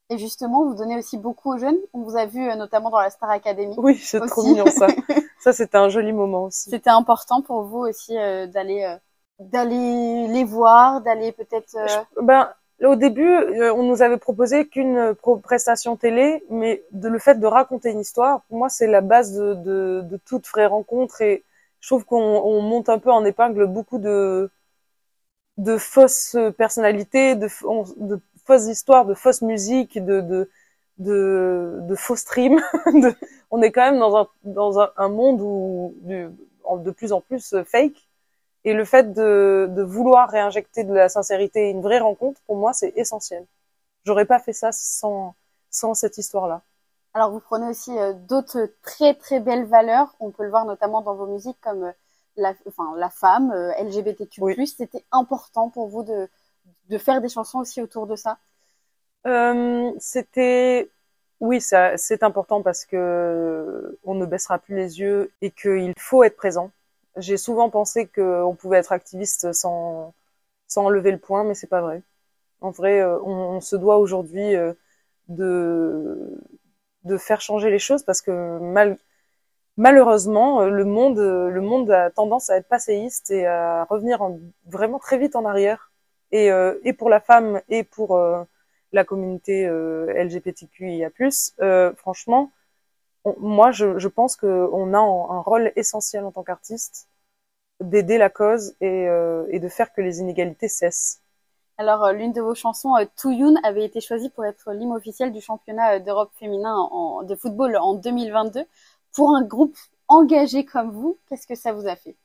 Et 0.09 0.17
justement, 0.17 0.65
vous 0.65 0.75
donnez 0.75 0.97
aussi 0.97 1.17
beaucoup 1.17 1.53
aux 1.53 1.57
jeunes. 1.57 1.77
On 1.93 2.01
vous 2.01 2.15
a 2.15 2.25
vu 2.25 2.47
euh, 2.47 2.55
notamment 2.55 2.89
dans 2.89 2.99
la 2.99 3.09
Star 3.09 3.29
Academy. 3.29 3.75
Oui, 3.77 3.97
c'est 3.97 4.19
trop 4.19 4.43
mignon 4.43 4.65
ça. 4.67 4.87
ça, 5.39 5.51
c'était 5.51 5.77
un 5.77 5.89
joli 5.89 6.13
moment 6.13 6.45
aussi. 6.45 6.69
C'était 6.69 6.91
important 6.91 7.41
pour 7.41 7.63
vous 7.63 7.79
aussi 7.79 8.17
euh, 8.17 8.45
d'aller 8.45 8.83
euh, 8.83 8.95
d'aller 9.39 10.27
les 10.27 10.43
voir, 10.43 11.01
d'aller 11.01 11.31
peut-être. 11.31 11.75
ben, 12.21 12.49
au 12.83 12.95
début, 12.95 13.35
on 13.71 13.83
nous 13.83 14.01
avait 14.01 14.17
proposé 14.17 14.67
qu'une 14.67 15.15
prestation 15.43 15.95
télé, 15.95 16.43
mais 16.49 16.83
de, 16.91 17.09
le 17.09 17.19
fait 17.19 17.39
de 17.39 17.47
raconter 17.47 17.89
une 17.91 18.01
histoire, 18.01 18.41
pour 18.43 18.57
moi, 18.57 18.69
c'est 18.69 18.87
la 18.87 19.01
base 19.01 19.33
de, 19.33 19.53
de, 19.55 20.01
de 20.03 20.17
toute 20.17 20.45
vraie 20.47 20.65
rencontre. 20.67 21.21
Et 21.21 21.43
je 21.79 21.87
trouve 21.87 22.05
qu'on 22.05 22.17
on 22.21 22.61
monte 22.61 22.89
un 22.89 22.99
peu 22.99 23.11
en 23.11 23.23
épingle 23.25 23.65
beaucoup 23.67 23.97
de, 23.97 24.49
de 25.57 25.77
fausses 25.77 26.37
personnalités, 26.57 27.35
de, 27.35 27.47
on- 27.65 27.85
de 27.97 28.19
fausses 28.45 28.67
histoires, 28.67 29.05
de 29.05 29.13
fausses 29.13 29.41
musiques, 29.41 30.03
de, 30.03 30.21
de, 30.21 30.49
de, 30.99 31.79
de 31.81 31.95
faux 31.95 32.15
streams. 32.15 32.61
de- 32.87 33.15
on 33.51 33.61
est 33.61 33.71
quand 33.71 33.91
même 33.91 33.99
dans 33.99 34.15
un, 34.17 34.27
dans 34.43 34.79
un, 34.79 34.91
un 34.97 35.09
monde 35.09 35.41
où, 35.41 35.93
du- 36.01 36.29
de 36.77 36.91
plus 36.91 37.11
en 37.13 37.21
plus 37.21 37.53
euh, 37.53 37.63
fake. 37.63 38.07
Et 38.65 38.73
le 38.73 38.85
fait 38.85 39.13
de, 39.13 39.67
de 39.69 39.83
vouloir 39.83 40.29
réinjecter 40.29 40.83
de 40.83 40.93
la 40.93 41.09
sincérité 41.09 41.67
et 41.67 41.71
une 41.71 41.81
vraie 41.81 41.99
rencontre, 41.99 42.41
pour 42.47 42.55
moi, 42.57 42.73
c'est 42.73 42.93
essentiel. 42.95 43.45
J'aurais 44.05 44.25
pas 44.25 44.39
fait 44.39 44.53
ça 44.53 44.71
sans, 44.71 45.35
sans 45.69 45.93
cette 45.93 46.17
histoire-là. 46.17 46.61
Alors 47.13 47.31
vous 47.31 47.39
prenez 47.39 47.67
aussi 47.69 47.97
euh, 47.97 48.13
d'autres 48.13 48.69
très 48.83 49.13
très 49.15 49.39
belles 49.39 49.65
valeurs. 49.65 50.15
On 50.19 50.31
peut 50.31 50.43
le 50.43 50.49
voir 50.49 50.65
notamment 50.65 51.01
dans 51.01 51.15
vos 51.15 51.27
musiques 51.27 51.59
comme 51.61 51.83
euh, 51.85 51.91
la, 52.37 52.53
enfin, 52.67 52.93
la 52.97 53.09
femme, 53.09 53.51
euh, 53.51 53.71
LGBTQ+. 53.79 54.41
Oui. 54.41 54.67
C'était 54.67 55.05
important 55.11 55.69
pour 55.69 55.87
vous 55.87 56.03
de, 56.03 56.27
de 56.89 56.97
faire 56.97 57.21
des 57.21 57.29
chansons 57.29 57.59
aussi 57.59 57.81
autour 57.81 58.07
de 58.07 58.15
ça. 58.15 58.37
Euh, 59.27 59.91
c'était 59.99 60.89
Oui, 61.39 61.61
c'est 61.61 62.23
important 62.23 62.61
parce 62.63 62.85
que 62.85 63.97
on 64.03 64.15
ne 64.15 64.25
baissera 64.25 64.59
plus 64.59 64.75
les 64.75 64.99
yeux 64.99 65.31
et 65.41 65.51
qu'il 65.51 65.93
faut 65.99 66.23
être 66.23 66.37
présent. 66.37 66.71
J'ai 67.17 67.37
souvent 67.37 67.69
pensé 67.69 68.07
qu'on 68.07 68.55
pouvait 68.59 68.77
être 68.79 68.91
activiste 68.93 69.53
sans, 69.53 70.13
sans 70.67 70.89
lever 70.89 71.11
le 71.11 71.19
poing, 71.19 71.43
mais 71.45 71.55
c'est 71.55 71.67
pas 71.67 71.81
vrai. 71.81 72.03
En 72.61 72.71
vrai, 72.71 73.01
euh, 73.01 73.19
on, 73.23 73.61
se 73.61 73.75
doit 73.77 73.97
aujourd'hui 73.99 74.55
euh, 74.55 74.73
de, 75.29 76.17
de 77.05 77.17
faire 77.17 77.41
changer 77.41 77.69
les 77.71 77.79
choses 77.79 78.03
parce 78.03 78.21
que 78.21 78.59
mal, 78.59 78.97
malheureusement, 79.77 80.65
le 80.65 80.85
monde, 80.85 81.19
le 81.19 81.61
monde 81.61 81.91
a 81.91 82.09
tendance 82.11 82.49
à 82.49 82.57
être 82.57 82.67
passéiste 82.69 83.31
et 83.31 83.45
à 83.47 83.85
revenir 83.85 84.21
en- 84.21 84.39
vraiment 84.67 84.99
très 84.99 85.17
vite 85.17 85.35
en 85.37 85.45
arrière. 85.45 85.91
Et, 86.31 86.51
euh, 86.51 86.79
et 86.83 86.93
pour 86.93 87.09
la 87.09 87.19
femme 87.19 87.61
et 87.69 87.83
pour 87.83 88.15
euh, 88.15 88.43
la 88.91 89.03
communauté 89.03 89.65
euh, 89.65 90.11
LGBTQIA+, 90.13 91.09
franchement, 91.95 92.51
moi, 93.39 93.71
je, 93.71 93.97
je 93.97 94.07
pense 94.07 94.35
qu'on 94.35 94.93
a 94.93 94.99
un, 94.99 95.41
rôle 95.41 95.71
essentiel 95.75 96.23
en 96.25 96.31
tant 96.31 96.43
qu'artiste 96.43 97.07
d'aider 97.79 98.17
la 98.17 98.29
cause 98.29 98.75
et, 98.81 99.07
de 99.07 99.67
faire 99.67 99.91
que 99.91 100.01
les 100.01 100.19
inégalités 100.19 100.67
cessent. 100.67 101.21
Alors, 101.77 102.11
l'une 102.11 102.31
de 102.31 102.41
vos 102.41 102.53
chansons, 102.53 102.93
Too 103.17 103.31
Young, 103.31 103.57
avait 103.63 103.83
été 103.83 103.99
choisie 103.99 104.29
pour 104.29 104.45
être 104.45 104.71
l'hymne 104.71 104.93
officiel 104.93 105.31
du 105.31 105.41
championnat 105.41 105.99
d'Europe 105.99 106.31
féminin 106.35 106.87
de 107.23 107.35
football 107.35 107.75
en 107.77 107.95
2022. 107.95 108.63
Pour 109.13 109.35
un 109.35 109.41
groupe 109.41 109.75
engagé 110.07 110.63
comme 110.63 110.91
vous, 110.91 111.17
qu'est-ce 111.27 111.47
que 111.47 111.55
ça 111.55 111.73
vous 111.73 111.87
a 111.87 111.95
fait? 111.95 112.15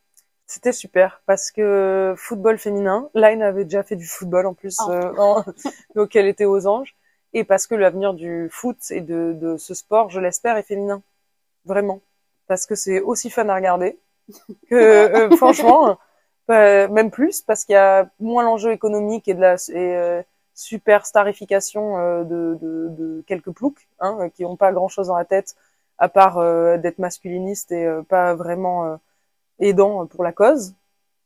C'était 0.53 0.73
super 0.73 1.23
parce 1.27 1.53
que 1.53 2.15
football 2.17 2.59
féminin, 2.59 3.09
Line 3.15 3.41
avait 3.43 3.65
déjà 3.65 3.85
fait 3.85 3.95
du 3.97 4.07
football 4.07 4.47
en 4.47 4.55
plus, 4.55 4.77
Oh. 4.81 4.91
euh, 4.91 5.13
en- 5.17 5.45
donc 5.95 6.17
elle 6.17 6.27
était 6.27 6.45
aux 6.45 6.67
anges, 6.67 6.97
et 7.33 7.45
parce 7.45 7.69
que 7.69 7.77
l'avenir 7.77 8.15
du 8.15 8.49
foot 8.51 8.79
et 8.91 9.01
de, 9.01 9.33
de 9.35 9.57
ce 9.57 9.75
sport, 9.75 10.11
je 10.11 10.19
l'espère, 10.19 10.57
est 10.57 10.65
féminin, 10.65 11.03
vraiment, 11.65 12.01
parce 12.49 12.67
que 12.67 12.75
c'est 12.75 13.01
aussi 13.01 13.31
fun 13.31 13.49
à 13.49 13.55
regarder 13.55 13.99
que 14.71 14.75
euh, 14.75 15.31
franchement, 15.37 15.99
euh, 16.51 16.89
même 16.89 17.11
plus 17.13 17.43
parce 17.43 17.65
qu'il 17.65 17.75
y 17.75 17.77
a 17.77 18.09
moins 18.21 18.43
l'enjeu 18.45 18.73
économique 18.73 19.29
et 19.29 19.35
de 19.35 19.41
la 19.41 19.55
et, 19.55 19.97
euh, 19.97 20.23
superstarification 20.55 21.99
euh, 21.99 22.25
de, 22.25 22.59
de, 22.61 22.89
de 22.91 23.25
quelques 23.27 23.53
ploucs 23.53 23.89
hein, 24.01 24.29
qui 24.35 24.45
ont 24.45 24.57
pas 24.57 24.73
grand 24.73 24.89
chose 24.89 25.09
dans 25.09 25.17
la 25.17 25.25
tête 25.25 25.55
à 25.99 26.09
part 26.09 26.39
euh, 26.39 26.77
d'être 26.79 26.99
masculiniste 26.99 27.73
et 27.73 27.87
euh, 27.87 28.03
pas 28.03 28.35
vraiment 28.35 28.99
aidant 29.61 30.07
pour 30.07 30.25
la 30.25 30.33
cause 30.33 30.75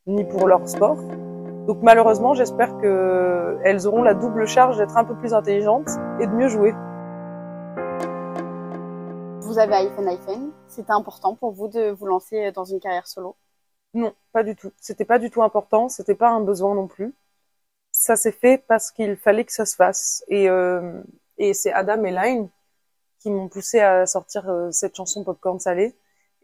ni 0.07 0.25
pour 0.25 0.47
leur 0.47 0.69
sport. 0.69 0.99
Donc 1.67 1.79
malheureusement, 1.83 2.35
j'espère 2.35 2.77
que 2.79 3.59
elles 3.65 3.87
auront 3.87 4.03
la 4.03 4.15
double 4.15 4.47
charge 4.47 4.77
d'être 4.77 4.97
un 4.97 5.05
peu 5.05 5.17
plus 5.17 5.33
intelligentes 5.33 5.89
et 6.21 6.27
de 6.27 6.33
mieux 6.33 6.49
jouer. 6.49 6.75
Vous 9.41 9.59
avez 9.59 9.75
iPhone 9.75 10.09
iPhone. 10.09 10.51
C'était 10.69 10.93
important 10.93 11.35
pour 11.37 11.53
vous 11.53 11.69
de 11.69 11.91
vous 11.91 12.07
lancer 12.07 12.53
dans 12.53 12.65
une 12.65 12.81
carrière 12.81 13.07
solo? 13.07 13.37
Non, 13.95 14.13
pas 14.33 14.43
du 14.43 14.57
tout. 14.57 14.73
C'était 14.81 15.05
pas 15.05 15.19
du 15.19 15.31
tout 15.31 15.43
important. 15.43 15.89
C'était 15.89 16.17
pas 16.17 16.31
un 16.31 16.41
besoin 16.41 16.75
non 16.75 16.89
plus. 16.89 17.15
Ça 17.93 18.17
s'est 18.17 18.33
fait 18.33 18.59
parce 18.59 18.91
qu'il 18.91 19.17
fallait 19.17 19.45
que 19.45 19.53
ça 19.53 19.65
se 19.65 19.77
fasse. 19.77 20.25
Et, 20.29 20.51
euh, 20.51 21.01
et 21.39 21.55
c'est 21.55 21.73
Adam 21.73 22.03
et 22.05 22.11
Line 22.11 22.49
qui 23.21 23.31
m'ont 23.31 23.49
poussé 23.49 23.81
à 23.81 24.05
sortir 24.05 24.49
euh, 24.51 24.71
cette 24.71 24.97
chanson 24.97 25.25
Popcorn 25.25 25.61
Salé. 25.61 25.95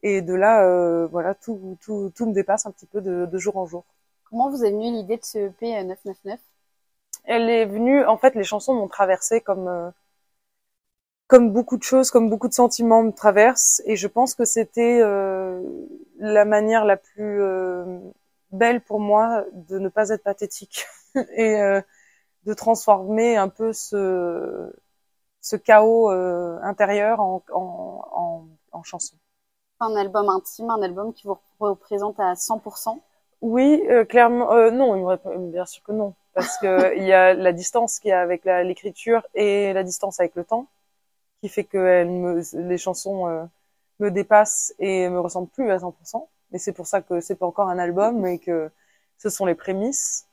Et 0.02 0.22
de 0.22 0.34
là, 0.34 0.64
euh, 0.66 1.06
voilà, 1.08 1.34
tout, 1.34 1.76
tout, 1.82 2.12
tout 2.14 2.26
me 2.26 2.32
dépasse 2.34 2.66
un 2.66 2.70
petit 2.72 2.86
peu 2.86 3.00
de, 3.00 3.26
de 3.26 3.38
jour 3.38 3.56
en 3.56 3.66
jour. 3.66 3.84
Comment 4.24 4.50
vous 4.50 4.64
est 4.64 4.70
venue 4.70 4.92
l'idée 4.92 5.16
de 5.18 5.24
ce 5.24 5.38
EP 5.38 5.76
euh, 5.78 5.84
999 5.84 6.40
Elle 7.24 7.50
est 7.50 7.66
venue, 7.66 8.04
en 8.06 8.18
fait, 8.18 8.34
les 8.34 8.44
chansons 8.44 8.74
m'ont 8.74 8.88
traversé 8.88 9.40
comme, 9.40 9.68
euh, 9.68 9.90
comme 11.26 11.52
beaucoup 11.52 11.76
de 11.76 11.82
choses, 11.82 12.10
comme 12.10 12.28
beaucoup 12.28 12.48
de 12.48 12.54
sentiments 12.54 13.02
me 13.02 13.12
traversent. 13.12 13.82
Et 13.86 13.96
je 13.96 14.06
pense 14.08 14.34
que 14.34 14.44
c'était 14.44 15.00
euh, 15.02 15.60
la 16.18 16.44
manière 16.44 16.84
la 16.84 16.96
plus 16.96 17.40
euh, 17.42 17.98
belle 18.52 18.80
pour 18.82 19.00
moi 19.00 19.44
de 19.52 19.78
ne 19.78 19.88
pas 19.88 20.08
être 20.10 20.24
pathétique 20.24 20.86
et 21.36 21.60
euh, 21.60 21.80
de 22.46 22.54
transformer 22.54 23.36
un 23.36 23.48
peu 23.48 23.72
ce, 23.72 24.72
ce 25.42 25.56
chaos 25.56 26.10
euh, 26.12 26.58
intérieur 26.62 27.20
en, 27.20 27.42
en, 27.52 28.04
en, 28.12 28.48
en 28.72 28.82
chanson. 28.84 29.16
Un 29.80 29.96
album 29.96 30.28
intime, 30.28 30.70
un 30.70 30.82
album 30.82 31.12
qui 31.12 31.26
vous 31.26 31.38
représente 31.58 32.20
à 32.20 32.34
100%. 32.36 33.00
Oui, 33.40 33.82
euh, 33.88 34.04
clairement, 34.04 34.52
euh, 34.52 34.70
non, 34.70 34.94
il 34.94 35.02
me 35.02 35.06
répond- 35.06 35.36
bien 35.50 35.64
sûr 35.64 35.82
que 35.82 35.92
non, 35.92 36.14
parce 36.34 36.58
que 36.58 36.66
il 36.96 37.04
y 37.04 37.12
a 37.12 37.32
la 37.34 37.52
distance 37.52 37.98
qu'il 37.98 38.10
y 38.10 38.12
a 38.12 38.20
avec 38.20 38.44
l'écriture 38.44 39.26
et 39.34 39.72
la 39.72 39.82
distance 39.82 40.20
avec 40.20 40.34
le 40.34 40.44
temps, 40.44 40.66
qui 41.42 41.48
fait 41.50 41.64
que 41.64 41.78
elle 41.78 42.10
me, 42.10 42.42
les 42.54 42.78
chansons 42.78 43.28
euh, 43.28 43.44
me 44.00 44.10
dépassent 44.10 44.74
et 44.80 45.08
me 45.10 45.20
ressemblent 45.20 45.50
plus 45.50 45.70
à 45.72 45.80
100%. 45.80 46.28
Mais 46.52 46.58
c'est 46.58 46.72
pour 46.74 46.86
ça 46.88 47.02
que 47.02 47.20
c'est 47.20 47.36
pas 47.36 47.46
encore 47.46 47.68
un 47.70 47.78
album 47.78 48.26
et 48.26 48.38
que 48.40 48.70
ce 49.18 49.30
sont 49.30 49.46
les 49.46 49.56
prémices. 49.56 50.26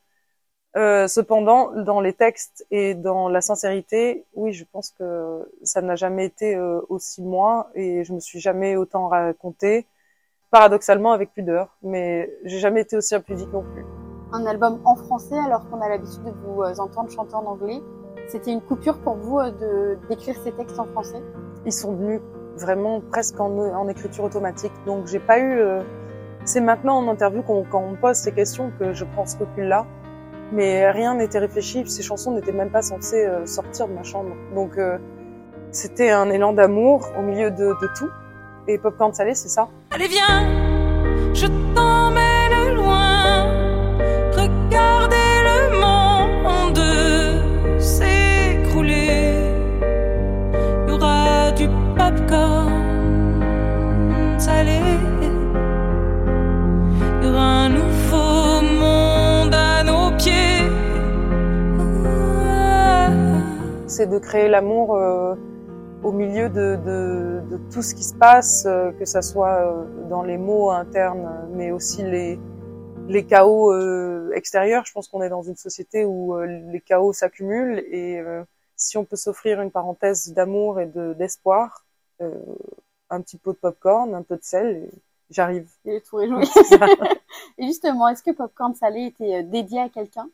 Euh, 0.78 1.08
cependant, 1.08 1.72
dans 1.92 2.02
les 2.02 2.14
textes 2.14 2.68
et 2.70 2.94
dans 2.94 3.30
la 3.30 3.42
sincérité, 3.42 4.26
oui, 4.36 4.54
je 4.54 4.64
pense 4.72 4.92
que 4.92 5.06
ça 5.64 5.82
n'a 5.82 5.96
jamais 5.96 6.26
été 6.26 6.56
euh, 6.56 6.82
aussi 6.90 7.24
moi 7.24 7.52
et 7.74 8.04
je 8.04 8.14
me 8.14 8.20
suis 8.20 8.40
jamais 8.40 8.76
autant 8.76 9.08
raconté 9.08 9.88
paradoxalement 10.52 11.14
avec 11.14 11.34
pudeur, 11.34 11.76
mais 11.82 12.32
j'ai 12.44 12.60
jamais 12.60 12.82
été 12.82 12.96
aussi 12.96 13.16
impudique 13.16 13.52
non 13.52 13.64
plus. 13.64 13.86
Un 14.34 14.46
album 14.46 14.80
en 14.86 14.96
français 14.96 15.40
alors 15.48 15.68
qu'on 15.68 15.82
a 15.82 15.90
l'habitude 15.90 16.24
de 16.24 16.34
vous 16.44 16.62
euh, 16.62 16.76
entendre 16.78 17.10
chanter 17.10 17.34
en 17.34 17.46
anglais. 17.46 17.82
C'était 18.28 18.52
une 18.52 18.62
coupure 18.62 19.00
pour 19.00 19.16
vous 19.16 19.40
de 19.40 19.98
d'écrire 20.10 20.36
ces 20.44 20.52
textes 20.52 20.80
en 20.80 20.86
français? 20.86 21.22
Ils 21.66 21.74
sont 21.74 21.94
venus 21.96 22.22
vraiment 22.56 23.02
presque 23.02 23.40
en, 23.40 23.58
en 23.58 23.88
écriture 23.88 24.26
automatique, 24.26 24.74
donc 24.86 25.08
j'ai 25.08 25.20
pas 25.20 25.40
eu. 25.40 25.60
euh, 25.60 25.82
C'est 26.46 26.62
maintenant 26.62 26.98
en 27.02 27.08
interview 27.10 27.42
qu'on 27.42 27.64
quand 27.72 27.82
on 27.88 27.92
me 27.92 27.98
pose 27.98 28.16
ces 28.16 28.32
questions 28.32 28.72
que 28.80 28.94
je 28.94 29.06
prends 29.14 29.26
ce 29.26 29.38
recul-là, 29.38 29.86
mais 30.52 30.90
rien 30.92 31.16
n'était 31.16 31.40
réfléchi. 31.40 31.84
Ces 31.88 32.04
chansons 32.04 32.32
n'étaient 32.32 32.52
même 32.52 32.72
pas 32.72 32.82
censées 32.82 33.26
euh, 33.26 33.46
sortir 33.46 33.88
de 33.88 33.94
ma 33.94 34.04
chambre, 34.04 34.36
donc 34.56 34.78
euh, 34.78 34.98
c'était 35.72 36.10
un 36.10 36.30
élan 36.30 36.54
d'amour 36.54 37.10
au 37.18 37.22
milieu 37.22 37.52
de, 37.52 37.74
tout. 37.98 38.10
Et 38.68 38.78
Popcorn 38.78 39.14
Salé, 39.14 39.34
c'est 39.34 39.50
ça. 39.50 39.70
Allez 39.92 40.08
viens, 40.08 41.34
je 41.34 41.48
t'emmène 41.74 42.76
loin. 42.76 43.18
C'est 63.98 64.06
de 64.06 64.20
créer 64.20 64.48
l'amour 64.48 64.96
euh, 64.96 65.34
au 66.04 66.12
milieu 66.12 66.50
de, 66.50 66.76
de, 66.86 67.42
de 67.50 67.58
tout 67.74 67.82
ce 67.82 67.96
qui 67.96 68.04
se 68.04 68.14
passe, 68.14 68.68
euh, 68.68 68.92
que 68.92 69.06
ça 69.06 69.24
soit 69.24 69.56
euh, 69.56 70.08
dans 70.08 70.22
les 70.22 70.38
mots 70.38 70.70
internes, 70.70 71.50
mais 71.54 71.72
aussi 71.72 72.04
les, 72.04 72.40
les 73.08 73.26
chaos 73.26 73.74
extérieurs. 74.34 74.86
Je 74.86 74.92
pense 74.92 75.08
qu'on 75.08 75.24
est 75.24 75.30
dans 75.30 75.42
une 75.42 75.56
société 75.56 76.06
où 76.06 76.38
les 76.40 76.80
chaos 76.82 77.12
s'accumulent 77.12 77.80
et 77.80 78.22
si 78.76 78.98
on 78.98 79.06
peut 79.06 79.16
s'offrir 79.16 79.62
une 79.62 79.72
parenthèse 79.72 80.32
d'amour 80.32 80.80
et 80.80 80.86
de 80.86 81.14
d'espoir, 81.14 81.86
un 82.20 83.22
petit 83.22 83.38
pot 83.38 83.54
de 83.54 83.58
popcorn, 83.58 84.14
un 84.14 84.22
peu 84.22 84.36
de 84.36 84.44
sel, 84.44 84.92
j'arrive. 85.32 85.70
Et 85.86 86.02
tout 86.02 86.20
joué. 86.24 86.44
Et 87.58 87.66
justement, 87.66 88.10
est-ce 88.10 88.22
que 88.22 88.32
Popcorn 88.32 88.76
Salé 88.76 89.06
était 89.06 89.42
dédié 89.42 89.80
à 89.80 89.90
quelqu'un? 89.90 90.30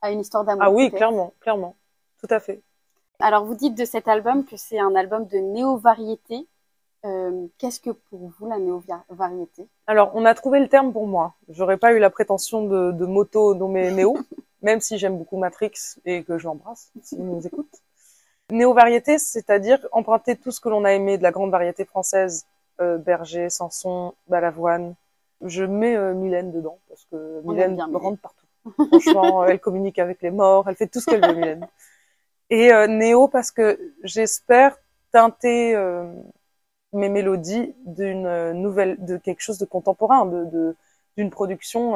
À 0.00 0.12
une 0.12 0.20
histoire 0.20 0.44
d'amour 0.44 0.62
ah 0.64 0.70
oui, 0.70 0.92
clairement, 0.92 1.32
clairement, 1.40 1.74
tout 2.20 2.28
à 2.30 2.38
fait. 2.38 2.62
Alors, 3.20 3.44
vous 3.44 3.54
dites 3.56 3.74
de 3.74 3.84
cet 3.84 4.06
album 4.06 4.44
que 4.44 4.56
c'est 4.56 4.78
un 4.78 4.94
album 4.94 5.26
de 5.26 5.38
néo-variété. 5.38 6.46
Euh, 7.04 7.46
Qu'est-ce 7.58 7.80
que 7.80 7.90
pour 7.90 8.30
vous 8.38 8.48
la 8.48 8.58
néo-variété? 8.58 9.66
Alors, 9.88 10.12
on 10.14 10.24
a 10.24 10.34
trouvé 10.34 10.60
le 10.60 10.68
terme 10.68 10.92
pour 10.92 11.06
moi. 11.08 11.34
J'aurais 11.48 11.78
pas 11.78 11.92
eu 11.92 11.98
la 11.98 12.10
prétention 12.10 12.64
de, 12.66 12.92
de 12.92 13.06
moto 13.06 13.54
nommer 13.54 13.90
Néo, 13.90 14.16
même 14.62 14.80
si 14.80 14.98
j'aime 14.98 15.18
beaucoup 15.18 15.36
Matrix 15.36 15.96
et 16.04 16.22
que 16.22 16.38
je 16.38 16.44
l'embrasse, 16.46 16.92
s'il 17.02 17.24
nous 17.24 17.44
écoute. 17.44 17.72
Néo-variété, 18.50 19.18
c'est-à-dire 19.18 19.84
emprunter 19.90 20.36
tout 20.36 20.52
ce 20.52 20.60
que 20.60 20.68
l'on 20.68 20.84
a 20.84 20.92
aimé 20.92 21.18
de 21.18 21.22
la 21.24 21.32
grande 21.32 21.50
variété 21.50 21.84
française, 21.84 22.46
euh, 22.80 22.98
Berger, 22.98 23.50
Sanson, 23.50 24.14
Balavoine. 24.28 24.94
Je 25.44 25.64
mets 25.64 25.96
euh, 25.96 26.14
Mylène 26.14 26.52
dedans, 26.52 26.78
parce 26.88 27.04
que 27.10 27.42
Mylène. 27.44 27.80
rentre 27.92 28.20
partout. 28.20 28.46
Franchement, 28.90 29.44
elle 29.46 29.60
communique 29.60 29.98
avec 29.98 30.22
les 30.22 30.30
morts, 30.30 30.68
elle 30.68 30.76
fait 30.76 30.86
tout 30.86 31.00
ce 31.00 31.06
qu'elle 31.06 31.26
veut, 31.26 31.34
Mylène. 31.34 31.66
Et 32.50 32.72
euh, 32.72 32.86
Néo, 32.86 33.28
parce 33.28 33.50
que 33.50 33.78
j'espère 34.02 34.76
teinter 35.12 35.74
euh, 35.74 36.10
mes 36.92 37.08
mélodies 37.08 37.74
d'une 37.86 38.26
euh, 38.26 38.52
nouvelle, 38.52 38.96
de 39.04 39.16
quelque 39.16 39.40
chose 39.40 39.58
de 39.58 39.66
contemporain, 39.66 40.26
de 40.26 40.74
d'une 41.16 41.30
production 41.30 41.94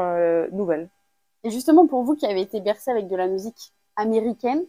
nouvelle. 0.50 0.88
Et 1.44 1.50
justement, 1.50 1.86
pour 1.86 2.02
vous 2.02 2.16
qui 2.16 2.26
avez 2.26 2.40
été 2.40 2.60
bercé 2.60 2.90
avec 2.90 3.06
de 3.06 3.14
la 3.14 3.28
musique 3.28 3.72
américaine, 3.94 4.64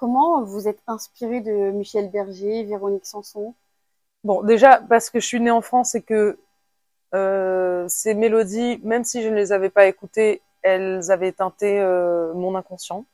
Comment 0.00 0.42
vous 0.44 0.66
êtes 0.66 0.80
inspiré 0.86 1.42
de 1.42 1.70
Michel 1.72 2.10
Berger, 2.10 2.64
Véronique 2.64 3.04
Sanson? 3.04 3.52
Bon, 4.24 4.40
déjà 4.40 4.80
parce 4.88 5.10
que 5.10 5.20
je 5.20 5.26
suis 5.26 5.40
née 5.42 5.50
en 5.50 5.60
France 5.60 5.94
et 5.94 6.00
que 6.00 6.38
euh, 7.14 7.84
ces 7.86 8.14
mélodies, 8.14 8.80
même 8.82 9.04
si 9.04 9.22
je 9.22 9.28
ne 9.28 9.34
les 9.34 9.52
avais 9.52 9.68
pas 9.68 9.84
écoutées, 9.84 10.40
elles 10.62 11.10
avaient 11.10 11.32
teinté 11.32 11.78
euh, 11.78 12.32
mon 12.32 12.54
inconscient 12.54 13.04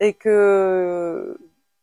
et 0.00 0.14
que 0.14 1.38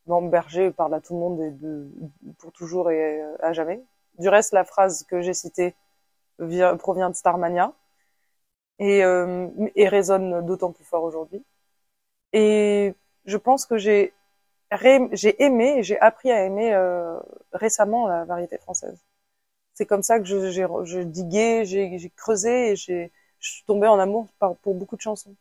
bon, 0.08 0.24
Berger 0.24 0.72
parle 0.72 0.96
à 0.96 1.02
tout 1.02 1.14
le 1.14 1.20
monde 1.20 1.42
et 1.42 2.34
pour 2.40 2.52
toujours 2.52 2.92
et 2.92 3.22
à 3.42 3.54
jamais. 3.54 3.84
Du 4.20 4.30
reste, 4.30 4.52
la 4.54 4.64
phrase 4.66 5.04
que 5.04 5.22
j'ai 5.22 5.34
citée 5.34 5.76
vient, 6.40 6.76
provient 6.78 7.10
de 7.10 7.16
Starmania 7.16 7.74
et, 8.80 9.04
euh, 9.04 9.48
et 9.76 9.88
résonne 9.88 10.46
d'autant 10.46 10.72
plus 10.72 10.86
fort 10.86 11.04
aujourd'hui. 11.04 11.44
Et 12.34 12.94
je 13.26 13.38
pense 13.38 13.66
que 13.66 13.78
j'ai 13.78 14.14
aimé 15.40 15.78
et 15.80 15.84
j'ai 15.84 16.00
appris 16.00 16.32
à 16.32 16.44
aimer 16.46 16.74
euh, 16.74 17.20
récemment 17.54 18.08
la 18.08 18.26
variété 18.26 18.58
française. 18.58 19.00
C'est 19.76 19.86
comme 19.86 20.04
ça 20.04 20.20
que 20.20 20.26
je, 20.26 20.52
je 20.52 21.00
diguais, 21.02 21.66
j'ai, 21.66 22.12
creusé 22.16 22.72
et 22.72 22.76
je 22.76 23.10
suis 23.40 23.64
tombée 23.66 23.88
en 23.88 24.00
amour 24.00 24.28
pour 24.64 24.76
beaucoup 24.76 24.96
de 24.96 25.02
chansons. 25.02 25.36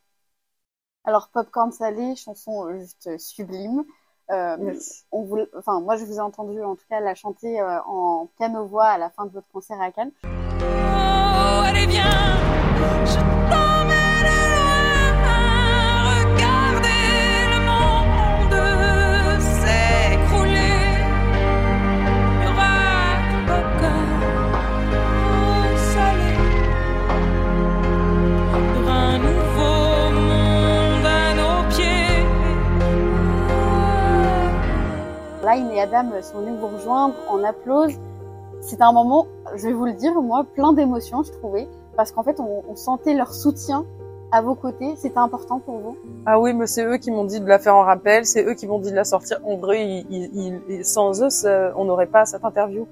Alors 1.07 1.29
Popcorn 1.29 1.71
Salé, 1.71 2.17
chanson 2.17 2.69
juste 2.77 3.17
sublime. 3.19 3.85
Euh, 4.33 4.75
on 5.13 5.23
vous, 5.23 5.39
enfin, 5.57 5.81
moi 5.81 5.97
je 5.97 6.05
vous 6.05 6.17
ai 6.17 6.21
entendu 6.21 6.61
en 6.65 6.75
tout 6.75 6.85
cas 6.91 6.99
la 6.99 7.15
chanter 7.15 7.61
euh, 7.61 7.81
en 7.87 8.29
piano-voix 8.37 8.87
à 8.87 8.99
la 8.99 9.09
fin 9.09 9.25
de 9.25 9.31
votre 9.31 9.47
concert 9.53 9.81
à 9.81 9.93
Cannes. 9.93 10.11
Oh, 10.25 11.63
allez 11.65 11.87
bien, 11.87 12.11
je 13.05 13.75
Line 35.90 36.11
et 36.12 36.16
Adam 36.16 36.23
sont 36.23 36.40
venus 36.40 36.55
vous 36.61 36.69
rejoindre 36.69 37.14
en 37.28 37.43
applause. 37.45 37.93
C'était 38.61 38.83
un 38.83 38.93
moment, 38.93 39.26
je 39.55 39.66
vais 39.66 39.73
vous 39.73 39.85
le 39.85 39.93
dire, 39.93 40.12
moi, 40.21 40.45
plein 40.55 40.73
d'émotions, 40.73 41.23
je 41.23 41.33
trouvais, 41.33 41.69
parce 41.97 42.11
qu'en 42.12 42.23
fait, 42.23 42.40
on, 42.40 42.75
sentait 42.75 43.14
leur 43.14 43.33
soutien 43.33 43.85
à 44.33 44.43
vos 44.43 44.55
côtés. 44.55 44.95
C'était 44.97 45.19
important 45.19 45.61
pour 45.61 45.78
vous. 45.78 45.97
Ah 46.25 46.40
oui, 46.40 46.52
mais 46.52 46.66
c'est 46.66 46.85
eux 46.85 46.97
qui 46.97 47.11
m'ont 47.11 47.25
dit 47.25 47.40
de 47.40 47.47
la 47.47 47.59
faire 47.59 47.76
en 47.76 47.83
rappel, 47.83 48.26
c'est 48.26 48.45
eux 48.45 48.55
qui 48.55 48.66
m'ont 48.66 48.78
dit 48.78 48.90
de 48.90 48.97
la 48.97 49.05
sortir. 49.05 49.40
En 49.45 49.57
vrai, 49.57 50.05
sans 50.83 51.23
eux, 51.23 51.73
on 51.76 51.85
n'aurait 51.85 52.07
pas 52.07 52.25
cette 52.25 52.45
interview. 52.45 52.87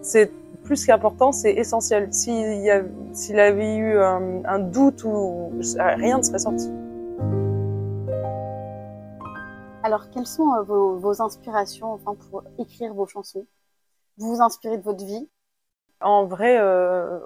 C'est 0.00 0.30
plus 0.64 0.86
qu'important, 0.86 1.32
c'est 1.32 1.52
essentiel. 1.52 2.08
S'il 2.12 3.40
avait 3.40 3.76
eu 3.76 3.98
un, 3.98 4.42
un 4.46 4.58
doute 4.58 5.04
ou 5.04 5.52
rien 5.78 6.18
ne 6.18 6.22
serait 6.22 6.38
sorti. 6.38 6.70
Alors, 9.82 10.10
quelles 10.10 10.26
sont 10.26 10.54
euh, 10.54 10.62
vos, 10.62 10.96
vos 10.96 11.22
inspirations, 11.22 11.92
enfin, 11.92 12.14
pour 12.30 12.44
écrire 12.58 12.92
vos 12.92 13.06
chansons? 13.06 13.46
Vous 14.18 14.34
vous 14.36 14.42
inspirez 14.42 14.76
de 14.76 14.82
votre 14.82 15.04
vie? 15.04 15.28
En 16.00 16.26
vrai, 16.26 16.58
euh, 16.58 17.18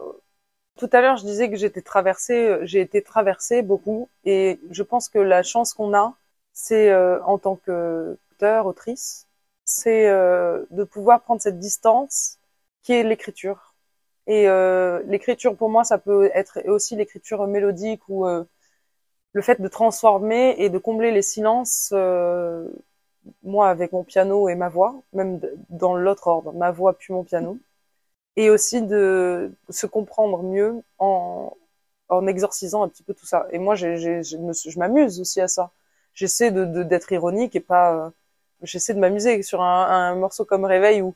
tout 0.76 0.88
à 0.92 1.00
l'heure, 1.00 1.16
je 1.16 1.24
disais 1.24 1.50
que 1.50 1.56
j'étais 1.56 1.82
traversée, 1.82 2.58
j'ai 2.62 2.80
été 2.80 3.02
traversée 3.02 3.62
beaucoup, 3.62 4.08
et 4.24 4.60
je 4.70 4.82
pense 4.82 5.08
que 5.08 5.18
la 5.18 5.42
chance 5.42 5.74
qu'on 5.74 5.94
a, 5.94 6.14
c'est 6.52 6.90
euh, 6.90 7.22
en 7.24 7.38
tant 7.38 7.56
qu'auteur, 7.56 8.66
autrice, 8.66 9.26
c'est 9.64 10.08
euh, 10.08 10.64
de 10.70 10.84
pouvoir 10.84 11.22
prendre 11.22 11.40
cette 11.40 11.58
distance 11.58 12.38
qui 12.82 12.92
est 12.92 13.02
l'écriture. 13.02 13.74
Et 14.26 14.48
euh, 14.48 15.02
l'écriture, 15.06 15.56
pour 15.56 15.70
moi, 15.70 15.84
ça 15.84 15.98
peut 15.98 16.30
être 16.34 16.60
aussi 16.68 16.96
l'écriture 16.96 17.46
mélodique 17.46 18.02
ou 18.08 18.26
euh, 18.26 18.44
le 19.34 19.42
fait 19.42 19.60
de 19.60 19.68
transformer 19.68 20.56
et 20.58 20.70
de 20.70 20.78
combler 20.78 21.12
les 21.12 21.22
silences. 21.22 21.90
euh, 21.94 22.68
moi, 23.44 23.68
avec 23.70 23.92
mon 23.92 24.04
piano 24.04 24.48
et 24.48 24.54
ma 24.56 24.68
voix, 24.70 25.02
même 25.14 25.40
dans 25.70 25.94
l'autre 25.96 26.26
ordre, 26.28 26.52
ma 26.54 26.70
voix 26.72 26.94
puis 26.98 27.12
mon 27.14 27.24
piano 27.24 27.58
et 28.36 28.50
aussi 28.50 28.82
de 28.82 29.52
se 29.70 29.86
comprendre 29.86 30.42
mieux 30.42 30.82
en, 30.98 31.52
en 32.08 32.26
exorcisant 32.26 32.82
un 32.82 32.88
petit 32.88 33.02
peu 33.02 33.14
tout 33.14 33.26
ça. 33.26 33.46
Et 33.52 33.58
moi, 33.58 33.74
je, 33.76 34.78
m'amuse 34.78 35.20
aussi 35.20 35.40
à 35.40 35.48
ça. 35.48 35.70
J'essaie 36.14 36.50
de, 36.50 36.64
de- 36.64 36.82
d'être 36.82 37.12
ironique 37.12 37.56
et 37.56 37.60
pas. 37.60 37.94
euh, 37.94 38.10
j'essaie 38.62 38.94
de 38.94 38.98
m'amuser 39.00 39.42
sur 39.42 39.62
un, 39.62 39.86
un 39.88 40.14
morceau 40.16 40.44
comme 40.44 40.64
Réveil 40.64 41.02
où 41.02 41.14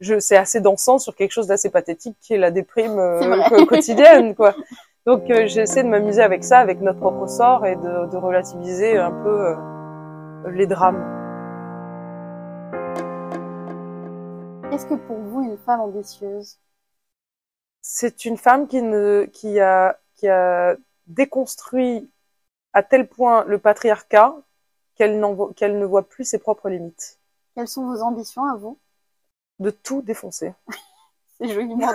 je, 0.00 0.18
c'est 0.18 0.36
assez 0.36 0.60
dansant 0.60 0.98
sur 0.98 1.14
quelque 1.14 1.32
chose 1.32 1.46
d'assez 1.46 1.70
pathétique 1.70 2.16
qui 2.20 2.34
est 2.34 2.38
la 2.38 2.50
déprime 2.50 2.98
euh, 2.98 3.66
quotidienne, 3.66 4.34
quoi. 4.34 4.56
Donc, 5.06 5.30
euh, 5.30 5.46
j'essaie 5.46 5.82
de 5.82 5.88
m'amuser 5.88 6.22
avec 6.22 6.44
ça, 6.44 6.58
avec 6.58 6.80
notre 6.82 7.00
propre 7.00 7.26
sort 7.26 7.64
et 7.64 7.74
de, 7.74 8.10
de 8.10 8.16
relativiser 8.18 8.98
un 8.98 9.10
peu 9.10 9.46
euh, 9.46 10.50
les 10.50 10.66
drames. 10.66 11.00
Qu'est-ce 14.70 14.86
que 14.86 14.94
pour 14.94 15.16
vous 15.16 15.42
une 15.42 15.56
femme 15.58 15.80
ambitieuse? 15.80 16.58
C'est 17.80 18.26
une 18.26 18.36
femme 18.36 18.68
qui 18.68 18.82
ne 18.82 19.24
qui 19.32 19.58
a 19.58 19.98
qui 20.16 20.28
a 20.28 20.76
déconstruit 21.06 22.10
à 22.74 22.82
tel 22.82 23.08
point 23.08 23.44
le 23.46 23.58
patriarcat 23.58 24.36
qu'elle 24.96 25.18
ne 25.18 25.84
voit 25.84 26.02
plus 26.02 26.24
ses 26.24 26.38
propres 26.38 26.68
limites 26.68 27.18
Quelles 27.54 27.68
sont 27.68 27.86
vos 27.86 28.02
ambitions 28.02 28.44
à 28.44 28.54
vous? 28.54 28.78
De 29.60 29.70
tout 29.70 30.02
défoncer 30.02 30.52
C'est 31.38 31.48
joliment 31.48 31.90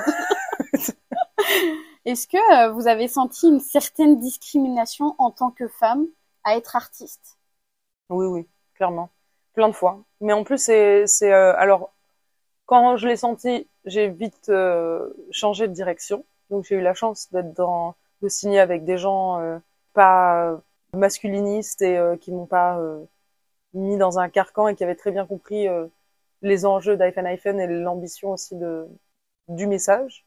dit. 0.74 0.92
Est-ce 2.06 2.28
que 2.28 2.38
euh, 2.38 2.72
vous 2.72 2.88
avez 2.88 3.08
senti 3.08 3.48
une 3.48 3.60
certaine 3.60 4.20
discrimination 4.20 5.16
en 5.18 5.32
tant 5.32 5.52
que 5.52 5.68
femme 5.68 6.06
à 6.44 6.56
être 6.56 6.76
artiste? 6.76 7.38
Oui 8.10 8.26
oui 8.28 8.48
clairement. 8.76 9.10
Plein 9.54 9.70
de 9.70 9.74
fois. 9.74 10.04
Mais 10.22 10.34
en 10.34 10.44
plus 10.44 10.58
c'est 10.60 11.06
euh, 11.24 11.54
alors 11.58 11.92
quand 12.66 12.98
je 12.98 13.08
l'ai 13.08 13.18
senti 13.18 13.68
j'ai 13.86 14.10
vite 14.10 14.50
euh, 14.50 15.10
changé 15.32 15.68
de 15.68 15.74
direction. 15.74 16.26
Donc 16.50 16.66
j'ai 16.66 16.76
eu 16.76 16.82
la 16.82 16.94
chance 16.94 17.32
d'être 17.32 17.54
dans 17.54 17.96
de 18.22 18.30
signer 18.30 18.60
avec 18.60 18.86
des 18.86 18.98
gens 18.98 19.40
euh, 19.40 19.58
pas 19.94 20.60
masculinistes 20.94 21.82
et 21.82 21.98
euh, 21.98 22.18
qui 22.18 22.32
m'ont 22.32 22.46
pas 22.46 22.80
euh, 22.80 23.04
mis 23.74 23.98
dans 23.98 24.20
un 24.20 24.30
carcan 24.30 24.68
et 24.68 24.76
qui 24.76 24.84
avaient 24.84 24.96
très 24.96 25.12
bien 25.12 25.26
compris 25.26 25.68
les 26.42 26.66
enjeux 26.66 26.98
d'Hyphen 26.98 27.26
Hyphen 27.28 27.60
et 27.60 27.68
l'ambition 27.68 28.32
aussi 28.32 28.56
de 28.56 28.88
du 29.50 29.68
message. 29.68 30.25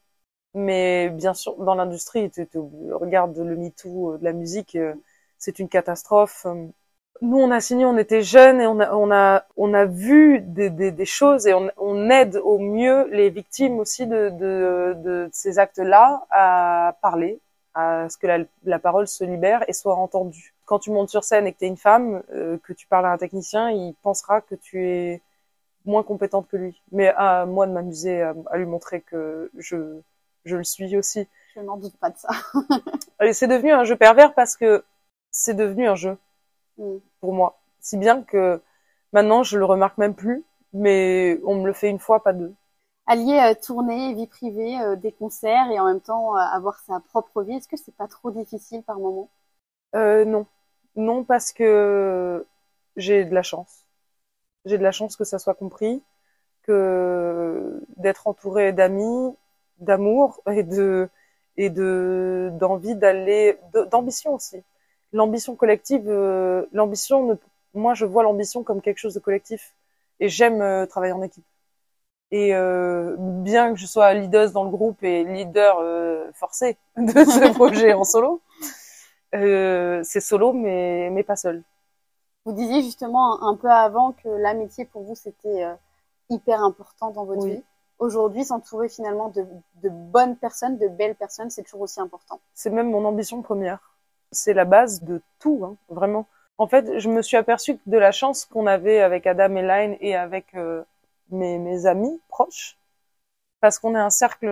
Mais 0.55 1.11
bien 1.11 1.35
sûr, 1.35 1.57
dans 1.63 1.75
l'industrie, 1.75 2.31
tu, 2.31 2.47
tu 2.47 2.59
regardes 2.93 3.37
le 3.39 3.57
MeToo 3.57 4.15
euh, 4.15 4.19
de 4.19 4.25
la 4.25 4.33
musique, 4.33 4.77
euh, 4.77 4.95
c'est 5.39 5.59
une 5.59 5.69
catastrophe. 5.69 6.47
Nous, 7.21 7.37
on 7.39 7.51
a 7.51 7.61
signé, 7.61 7.85
on 7.85 7.99
était 7.99 8.23
jeunes 8.23 8.61
et 8.61 8.67
on 8.67 8.81
a, 8.81 8.93
on 8.95 9.11
a, 9.11 9.45
on 9.57 9.75
a 9.75 9.85
vu 9.87 10.41
des, 10.41 10.71
des, 10.71 10.93
des 10.93 11.05
choses 11.05 11.47
et 11.47 11.55
on, 11.55 11.71
on 11.77 12.11
aide 12.11 12.37
au 12.37 12.59
mieux 12.59 13.09
les 13.11 13.29
victimes 13.31 13.79
aussi 13.81 14.07
de, 14.07 14.31
de, 14.31 14.95
de 15.03 15.29
ces 15.33 15.59
actes-là 15.59 16.27
à 16.31 16.97
parler, 17.03 17.41
à 17.75 18.09
ce 18.09 18.17
que 18.19 18.27
la, 18.27 18.39
la 18.65 18.79
parole 18.79 19.09
se 19.09 19.25
libère 19.25 19.65
et 19.69 19.73
soit 19.73 19.97
entendue. 19.97 20.55
Quand 20.65 20.79
tu 20.79 20.91
montes 20.93 21.11
sur 21.11 21.25
scène 21.25 21.47
et 21.47 21.53
que 21.53 21.59
tu 21.59 21.65
es 21.65 21.69
une 21.69 21.77
femme, 21.77 22.23
euh, 22.33 22.57
que 22.63 22.73
tu 22.73 22.87
parles 22.87 23.07
à 23.07 23.11
un 23.13 23.19
technicien, 23.19 23.71
il 23.71 23.95
pensera 24.03 24.41
que 24.41 24.55
tu 24.55 24.87
es 24.87 25.21
moins 25.85 26.03
compétente 26.05 26.49
que 26.49 26.57
lui. 26.57 26.81
Mais 26.93 27.09
à 27.17 27.47
moi 27.47 27.67
de 27.67 27.73
m'amuser 27.73 28.23
à 28.23 28.57
lui 28.57 28.67
montrer 28.67 29.01
que 29.01 29.51
je, 29.59 30.01
je 30.49 30.57
le 30.57 30.65
suis 30.65 30.97
aussi. 30.97 31.29
Je 31.55 31.61
n'en 31.61 31.77
doute 31.77 31.97
pas 31.99 32.11
de 32.11 32.19
ça. 32.19 32.29
Et 33.23 33.33
c'est 33.33 33.49
devenu 33.49 33.73
un 33.73 33.85
jeu 33.85 33.97
pervers 33.97 34.35
parce 34.35 34.57
que 34.57 34.85
c'est 35.31 35.55
devenu 35.55 35.87
un 35.89 35.95
jeu 35.95 36.17
Mm. 36.79 36.99
pour 37.21 37.33
moi. 37.35 37.59
Si 37.81 37.97
bien 37.97 38.23
que 38.23 38.61
maintenant, 39.13 39.43
je 39.43 39.59
le 39.59 39.65
remarque 39.65 39.99
même 39.99 40.15
plus, 40.15 40.45
mais 40.73 41.41
on 41.45 41.57
me 41.57 41.67
le 41.67 41.73
fait 41.73 41.91
une 41.91 41.99
fois, 41.99 42.23
pas 42.23 42.33
deux. 42.33 42.55
Allier 43.07 43.41
euh, 43.41 43.55
tournée, 43.61 44.15
vie 44.15 44.27
privée, 44.27 44.81
euh, 44.81 44.97
des 44.97 45.13
concerts 45.13 45.71
et 45.71 45.81
en 45.81 45.87
même 45.87 46.01
temps 46.01 46.37
euh, 46.37 46.41
avoir 46.41 46.79
sa 46.81 47.01
propre 47.01 47.43
vie, 47.43 47.55
est-ce 47.55 47.69
que 47.69 47.77
c'est 47.77 47.95
pas 47.95 48.07
trop 48.07 48.31
difficile 48.31 48.83
par 48.83 48.99
moment? 48.99 49.29
Euh, 49.95 50.25
non. 50.25 50.47
Non, 50.97 51.25
parce 51.25 51.53
que 51.53 52.47
j'ai 52.97 53.25
de 53.25 53.35
la 53.35 53.43
chance. 53.43 53.85
J'ai 54.65 54.79
de 54.79 54.83
la 54.83 54.93
chance 54.93 55.17
que 55.17 55.25
ça 55.25 55.39
soit 55.39 55.55
compris, 55.55 56.03
que 56.65 57.81
d'être 57.97 58.27
entourée 58.27 58.73
d'amis, 58.73 59.35
d'amour 59.81 60.41
et 60.51 60.63
de 60.63 61.09
et 61.57 61.71
de 61.71 62.51
d'envie 62.55 62.95
d'aller 62.95 63.59
d'ambition 63.91 64.35
aussi. 64.35 64.63
L'ambition 65.13 65.57
collective, 65.57 66.05
euh, 66.09 66.67
l'ambition 66.73 67.25
ne, 67.27 67.35
moi 67.75 67.95
je 67.95 68.05
vois 68.05 68.23
l'ambition 68.23 68.63
comme 68.63 68.81
quelque 68.81 68.99
chose 68.99 69.15
de 69.15 69.21
collectif 69.21 69.73
et 70.21 70.29
j'aime 70.29 70.63
euh, 70.63 70.87
travailler 70.87 71.13
en 71.13 71.23
équipe. 71.23 71.45
Et 72.31 72.55
euh, 72.55 73.17
bien 73.19 73.73
que 73.73 73.79
je 73.81 73.87
sois 73.87 74.13
leader 74.15 74.51
dans 74.53 74.65
le 74.65 74.71
groupe 74.71 75.03
et 75.03 75.25
leader 75.25 75.77
forcé 76.35 76.77
de 76.97 77.11
ce 77.25 77.53
projet 77.55 77.95
en 77.95 78.05
solo, 78.05 78.41
c'est 79.33 80.21
solo 80.21 80.53
mais 80.53 81.11
mais 81.11 81.23
pas 81.23 81.37
seul. 81.37 81.63
Vous 82.45 82.53
disiez 82.53 82.83
justement 82.83 83.43
un 83.43 83.57
peu 83.57 83.71
avant 83.71 84.13
que 84.13 84.29
l'amitié 84.29 84.85
pour 84.85 85.03
vous 85.03 85.15
c'était 85.15 85.67
hyper 86.31 86.63
important 86.63 87.11
dans 87.11 87.25
votre 87.25 87.43
Oui. 87.43 87.53
vie. 87.53 87.63
Aujourd'hui, 87.99 88.45
s'entourer 88.45 88.89
finalement 88.89 89.29
de, 89.29 89.45
bonnes 89.89 90.37
personnes, 90.37 90.79
de 90.79 90.89
belles 90.89 91.17
personnes, 91.17 91.51
c'est 91.51 91.65
toujours 91.65 91.83
aussi 91.83 92.01
important. 92.01 92.41
C'est 92.55 92.71
même 92.71 92.91
mon 92.91 93.05
ambition 93.05 93.43
première. 93.43 93.81
C'est 94.31 94.55
la 94.55 94.65
base 94.65 95.03
de 95.03 95.21
tout, 95.41 95.65
hein, 95.65 95.77
vraiment. 95.89 96.27
En 96.59 96.69
fait, 96.69 96.99
je 96.99 97.09
me 97.09 97.23
suis 97.23 97.37
aperçue 97.37 97.79
de 97.87 97.99
la 97.99 98.13
chance 98.13 98.45
qu'on 98.45 98.67
avait 98.67 99.01
avec 99.01 99.27
Adam 99.27 99.57
et 99.57 99.63
Line 99.63 99.97
et 100.01 100.15
avec 100.15 100.55
euh, 100.55 100.83
mes, 101.31 101.87
amis 101.87 102.21
proches. 102.29 102.77
Parce 103.61 103.79
qu'on 103.79 103.95
est 103.97 103.99
un 103.99 104.11
cercle 104.11 104.47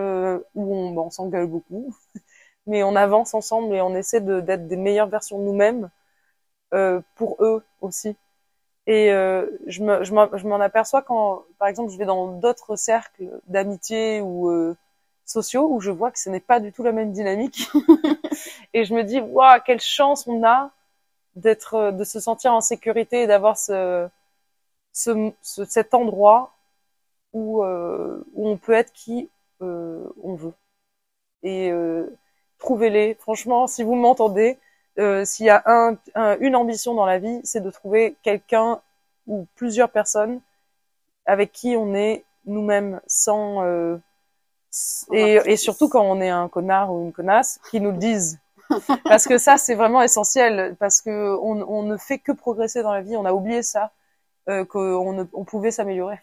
où 0.54 0.74
on, 0.74 0.90
bon, 0.90 1.02
on 1.06 1.10
s'engueule 1.10 1.46
beaucoup, 1.46 1.94
mais 2.66 2.82
on 2.82 2.96
avance 2.96 3.34
ensemble 3.34 3.74
et 3.74 3.80
on 3.80 3.94
essaie 3.94 4.20
d'être 4.20 4.66
des 4.66 4.76
meilleures 4.76 5.08
versions 5.08 5.38
de 5.38 5.44
nous-mêmes 5.44 5.90
euh, 6.74 7.00
pour 7.14 7.36
eux 7.44 7.64
aussi. 7.80 8.16
Et 8.86 9.12
euh, 9.12 9.46
je 9.66 9.82
me- 9.82 10.04
je 10.04 10.14
m'en 10.14 10.28
je 10.36 10.46
m'en 10.46 10.60
aperçois 10.60 11.02
quand, 11.02 11.44
par 11.58 11.68
exemple, 11.68 11.90
je 11.92 11.98
vais 11.98 12.04
dans 12.06 12.28
d'autres 12.28 12.76
cercles 12.76 13.40
d'amitié 13.48 14.20
ou 14.20 14.48
euh, 14.50 14.76
sociaux 15.24 15.68
où 15.70 15.80
je 15.80 15.90
vois 15.90 16.10
que 16.12 16.18
ce 16.20 16.30
n'est 16.30 16.40
pas 16.40 16.60
du 16.60 16.72
tout 16.72 16.82
la 16.84 16.92
même 16.92 17.12
dynamique. 17.12 17.68
et 18.74 18.84
je 18.84 18.94
me 18.94 19.02
dis, 19.02 19.20
waouh, 19.20 19.60
quelle 19.66 19.80
chance 19.80 20.26
on 20.28 20.44
a 20.44 20.70
d'être, 21.36 21.74
euh, 21.74 21.92
de 21.92 22.04
se 22.04 22.20
sentir 22.20 22.54
en 22.54 22.60
sécurité 22.62 23.22
et 23.22 23.26
d'avoir 23.28 23.58
ce, 23.58 24.08
ce, 24.92 25.32
ce- 25.42 25.64
cet 25.66 25.94
endroit 25.94 26.54
où, 27.34 27.64
euh, 27.64 28.24
où 28.34 28.48
on 28.48 28.56
peut 28.58 28.72
être 28.74 28.92
qui 28.92 29.30
euh, 29.62 30.04
on 30.22 30.34
veut. 30.36 30.54
Et 31.42 31.70
euh, 31.70 32.06
trouvez-les. 32.58 33.14
Franchement, 33.14 33.66
si 33.66 33.82
vous 33.82 33.94
m'entendez, 33.94 34.58
euh, 34.98 35.24
s'il 35.24 35.46
y 35.46 35.50
a 35.50 35.62
un, 35.66 35.96
un- 36.14 36.38
une 36.40 36.56
ambition 36.56 36.94
dans 36.94 37.06
la 37.06 37.18
vie, 37.18 37.40
c'est 37.44 37.60
de 37.62 37.70
trouver 37.70 38.16
quelqu'un 38.22 38.80
ou 39.26 39.46
plusieurs 39.56 39.90
personnes 39.90 40.40
avec 41.26 41.52
qui 41.52 41.76
on 41.76 41.94
est 41.94 42.24
nous-mêmes 42.46 43.00
sans 43.06 43.64
euh, 43.64 43.98
et, 45.12 45.38
et 45.46 45.56
surtout 45.56 45.88
quand 45.88 46.02
on 46.02 46.20
est 46.20 46.28
un 46.28 46.48
connard 46.48 46.92
ou 46.92 47.04
une 47.06 47.12
connasse 47.12 47.58
qui 47.70 47.80
nous 47.80 47.92
le 47.92 47.98
disent. 47.98 48.38
Parce 49.08 49.26
que 49.26 49.38
ça 49.38 49.58
c'est 49.58 49.74
vraiment 49.76 50.02
essentiel 50.02 50.76
parce 50.80 51.00
que 51.02 51.36
on, 51.40 51.62
on 51.68 51.84
ne 51.84 51.96
fait 51.96 52.18
que 52.18 52.32
progresser 52.32 52.82
dans 52.82 52.92
la 52.92 53.02
vie 53.02 53.16
on 53.16 53.24
a 53.24 53.32
oublié 53.32 53.62
ça 53.62 53.92
euh, 54.50 54.64
qu'on 54.64 55.28
on 55.32 55.44
pouvait 55.44 55.70
s'améliorer. 55.72 56.20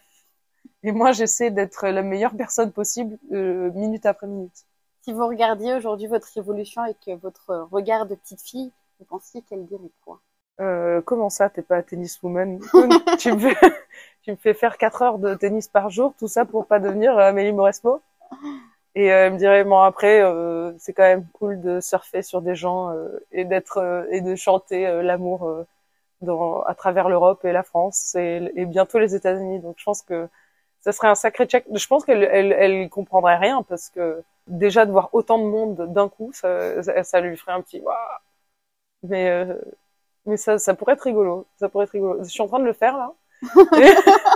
Et 0.84 0.92
moi 0.92 1.12
j'essaie 1.12 1.50
d'être 1.50 1.88
la 1.88 2.02
meilleure 2.02 2.34
personne 2.36 2.72
possible 2.72 3.18
minute 3.30 4.06
après 4.06 4.26
minute 4.28 4.66
Si 5.04 5.12
vous 5.12 5.26
regardiez 5.26 5.74
aujourd'hui 5.74 6.06
votre 6.06 6.34
évolution 6.38 6.80
avec 6.80 6.96
euh, 7.08 7.16
votre 7.16 7.68
regard 7.70 8.06
de 8.06 8.14
petite 8.14 8.40
fille, 8.40 8.72
vous 8.98 9.04
pensiez 9.04 9.42
qu'elle 9.42 9.66
dirait 9.66 9.90
quoi? 10.02 10.18
Euh, 10.62 11.02
comment 11.02 11.28
ça, 11.28 11.50
t'es 11.50 11.60
pas 11.60 11.82
tennis 11.82 12.22
woman 12.22 12.58
tu, 13.18 13.34
me 13.34 13.38
fais, 13.38 13.72
tu 14.22 14.30
me 14.30 14.36
fais 14.36 14.54
faire 14.54 14.78
4 14.78 15.02
heures 15.02 15.18
de 15.18 15.34
tennis 15.34 15.68
par 15.68 15.90
jour, 15.90 16.14
tout 16.18 16.26
ça 16.26 16.46
pour 16.46 16.66
pas 16.66 16.78
devenir 16.78 17.18
euh, 17.18 17.28
Amélie 17.28 17.52
Mauresmo? 17.52 18.00
Et 18.94 19.12
euh, 19.12 19.26
elle 19.26 19.34
me 19.34 19.38
dirait, 19.38 19.64
bon 19.64 19.78
après, 19.78 20.22
euh, 20.22 20.72
c'est 20.78 20.94
quand 20.94 21.02
même 21.02 21.26
cool 21.34 21.60
de 21.60 21.80
surfer 21.80 22.22
sur 22.22 22.40
des 22.40 22.54
gens 22.54 22.90
euh, 22.92 23.22
et 23.30 23.44
d'être 23.44 23.76
euh, 23.76 24.06
et 24.10 24.22
de 24.22 24.34
chanter 24.36 25.02
l'amour 25.02 25.66
dans 26.22 26.62
à 26.62 26.74
travers 26.74 27.10
l'Europe 27.10 27.44
et 27.44 27.52
la 27.52 27.62
France 27.62 28.14
et, 28.14 28.50
et 28.56 28.64
bientôt 28.64 28.98
les 28.98 29.14
États-Unis. 29.14 29.60
Donc 29.60 29.74
je 29.76 29.84
pense 29.84 30.00
que 30.00 30.30
ça 30.80 30.92
serait 30.92 31.08
un 31.08 31.14
sacré 31.14 31.44
check. 31.44 31.66
Je 31.70 31.86
pense 31.86 32.06
qu'elle 32.06 32.22
elle, 32.24 32.52
elle 32.52 32.88
comprendrait 32.88 33.36
rien 33.36 33.62
parce 33.64 33.90
que 33.90 34.22
déjà 34.46 34.86
de 34.86 34.92
voir 34.92 35.10
autant 35.14 35.38
de 35.38 35.44
monde 35.44 35.92
d'un 35.92 36.08
coup, 36.08 36.30
ça, 36.32 36.82
ça, 36.82 37.02
ça 37.04 37.20
lui 37.20 37.36
ferait 37.36 37.52
un 37.52 37.60
petit 37.62 37.80
waouh. 37.80 37.94
Mais 39.02 39.28
euh, 39.30 39.54
mais 40.26 40.36
ça, 40.36 40.58
ça 40.58 40.74
pourrait 40.74 40.94
être 40.94 41.02
rigolo. 41.02 41.46
Ça 41.58 41.68
pourrait 41.68 41.84
être 41.84 41.90
rigolo. 41.92 42.22
Je 42.24 42.28
suis 42.30 42.42
en 42.42 42.48
train 42.48 42.60
de 42.60 42.64
le 42.64 42.72
faire 42.74 42.96
là. 42.96 43.12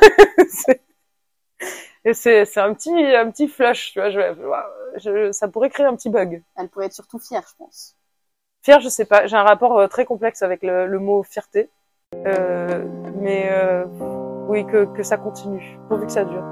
Et 2.05 2.15
c'est- 2.15 2.45
c'est 2.45 2.61
un 2.61 2.75
petit 2.75 2.91
un 2.93 3.31
petit 3.31 3.49
flush, 3.49 3.93
tu 3.93 4.01
vois. 4.01 4.11
Je, 4.11 4.21
je- 4.97 5.33
ça 5.33 5.49
pourrait 5.49 5.71
créer 5.71 5.87
un 5.87 5.97
petit 5.97 6.11
bug. 6.11 6.43
Elle 6.57 6.69
pourrait 6.69 6.87
être 6.87 6.93
surtout 6.93 7.19
fière, 7.19 7.43
je 7.49 7.55
pense. 7.57 7.97
Fier, 8.63 8.81
je 8.81 8.91
sais 8.91 9.07
pas. 9.07 9.27
J'ai 9.27 9.37
un 9.37 9.45
rapport 9.45 9.79
euh, 9.79 9.89
très 9.89 10.07
complexe 10.07 10.43
avec 10.43 10.65
le, 10.65 10.87
le 10.87 11.01
mot 11.01 11.25
fierté. 11.25 11.71
Euh, 12.27 12.85
mais 13.17 13.51
euh, 13.53 13.87
oui, 14.49 14.67
que 14.67 14.87
que 14.97 15.05
ça 15.05 15.19
continue, 15.19 15.79
pourvu 15.89 16.07
que 16.07 16.13
ça 16.13 16.25
dure. 16.25 16.45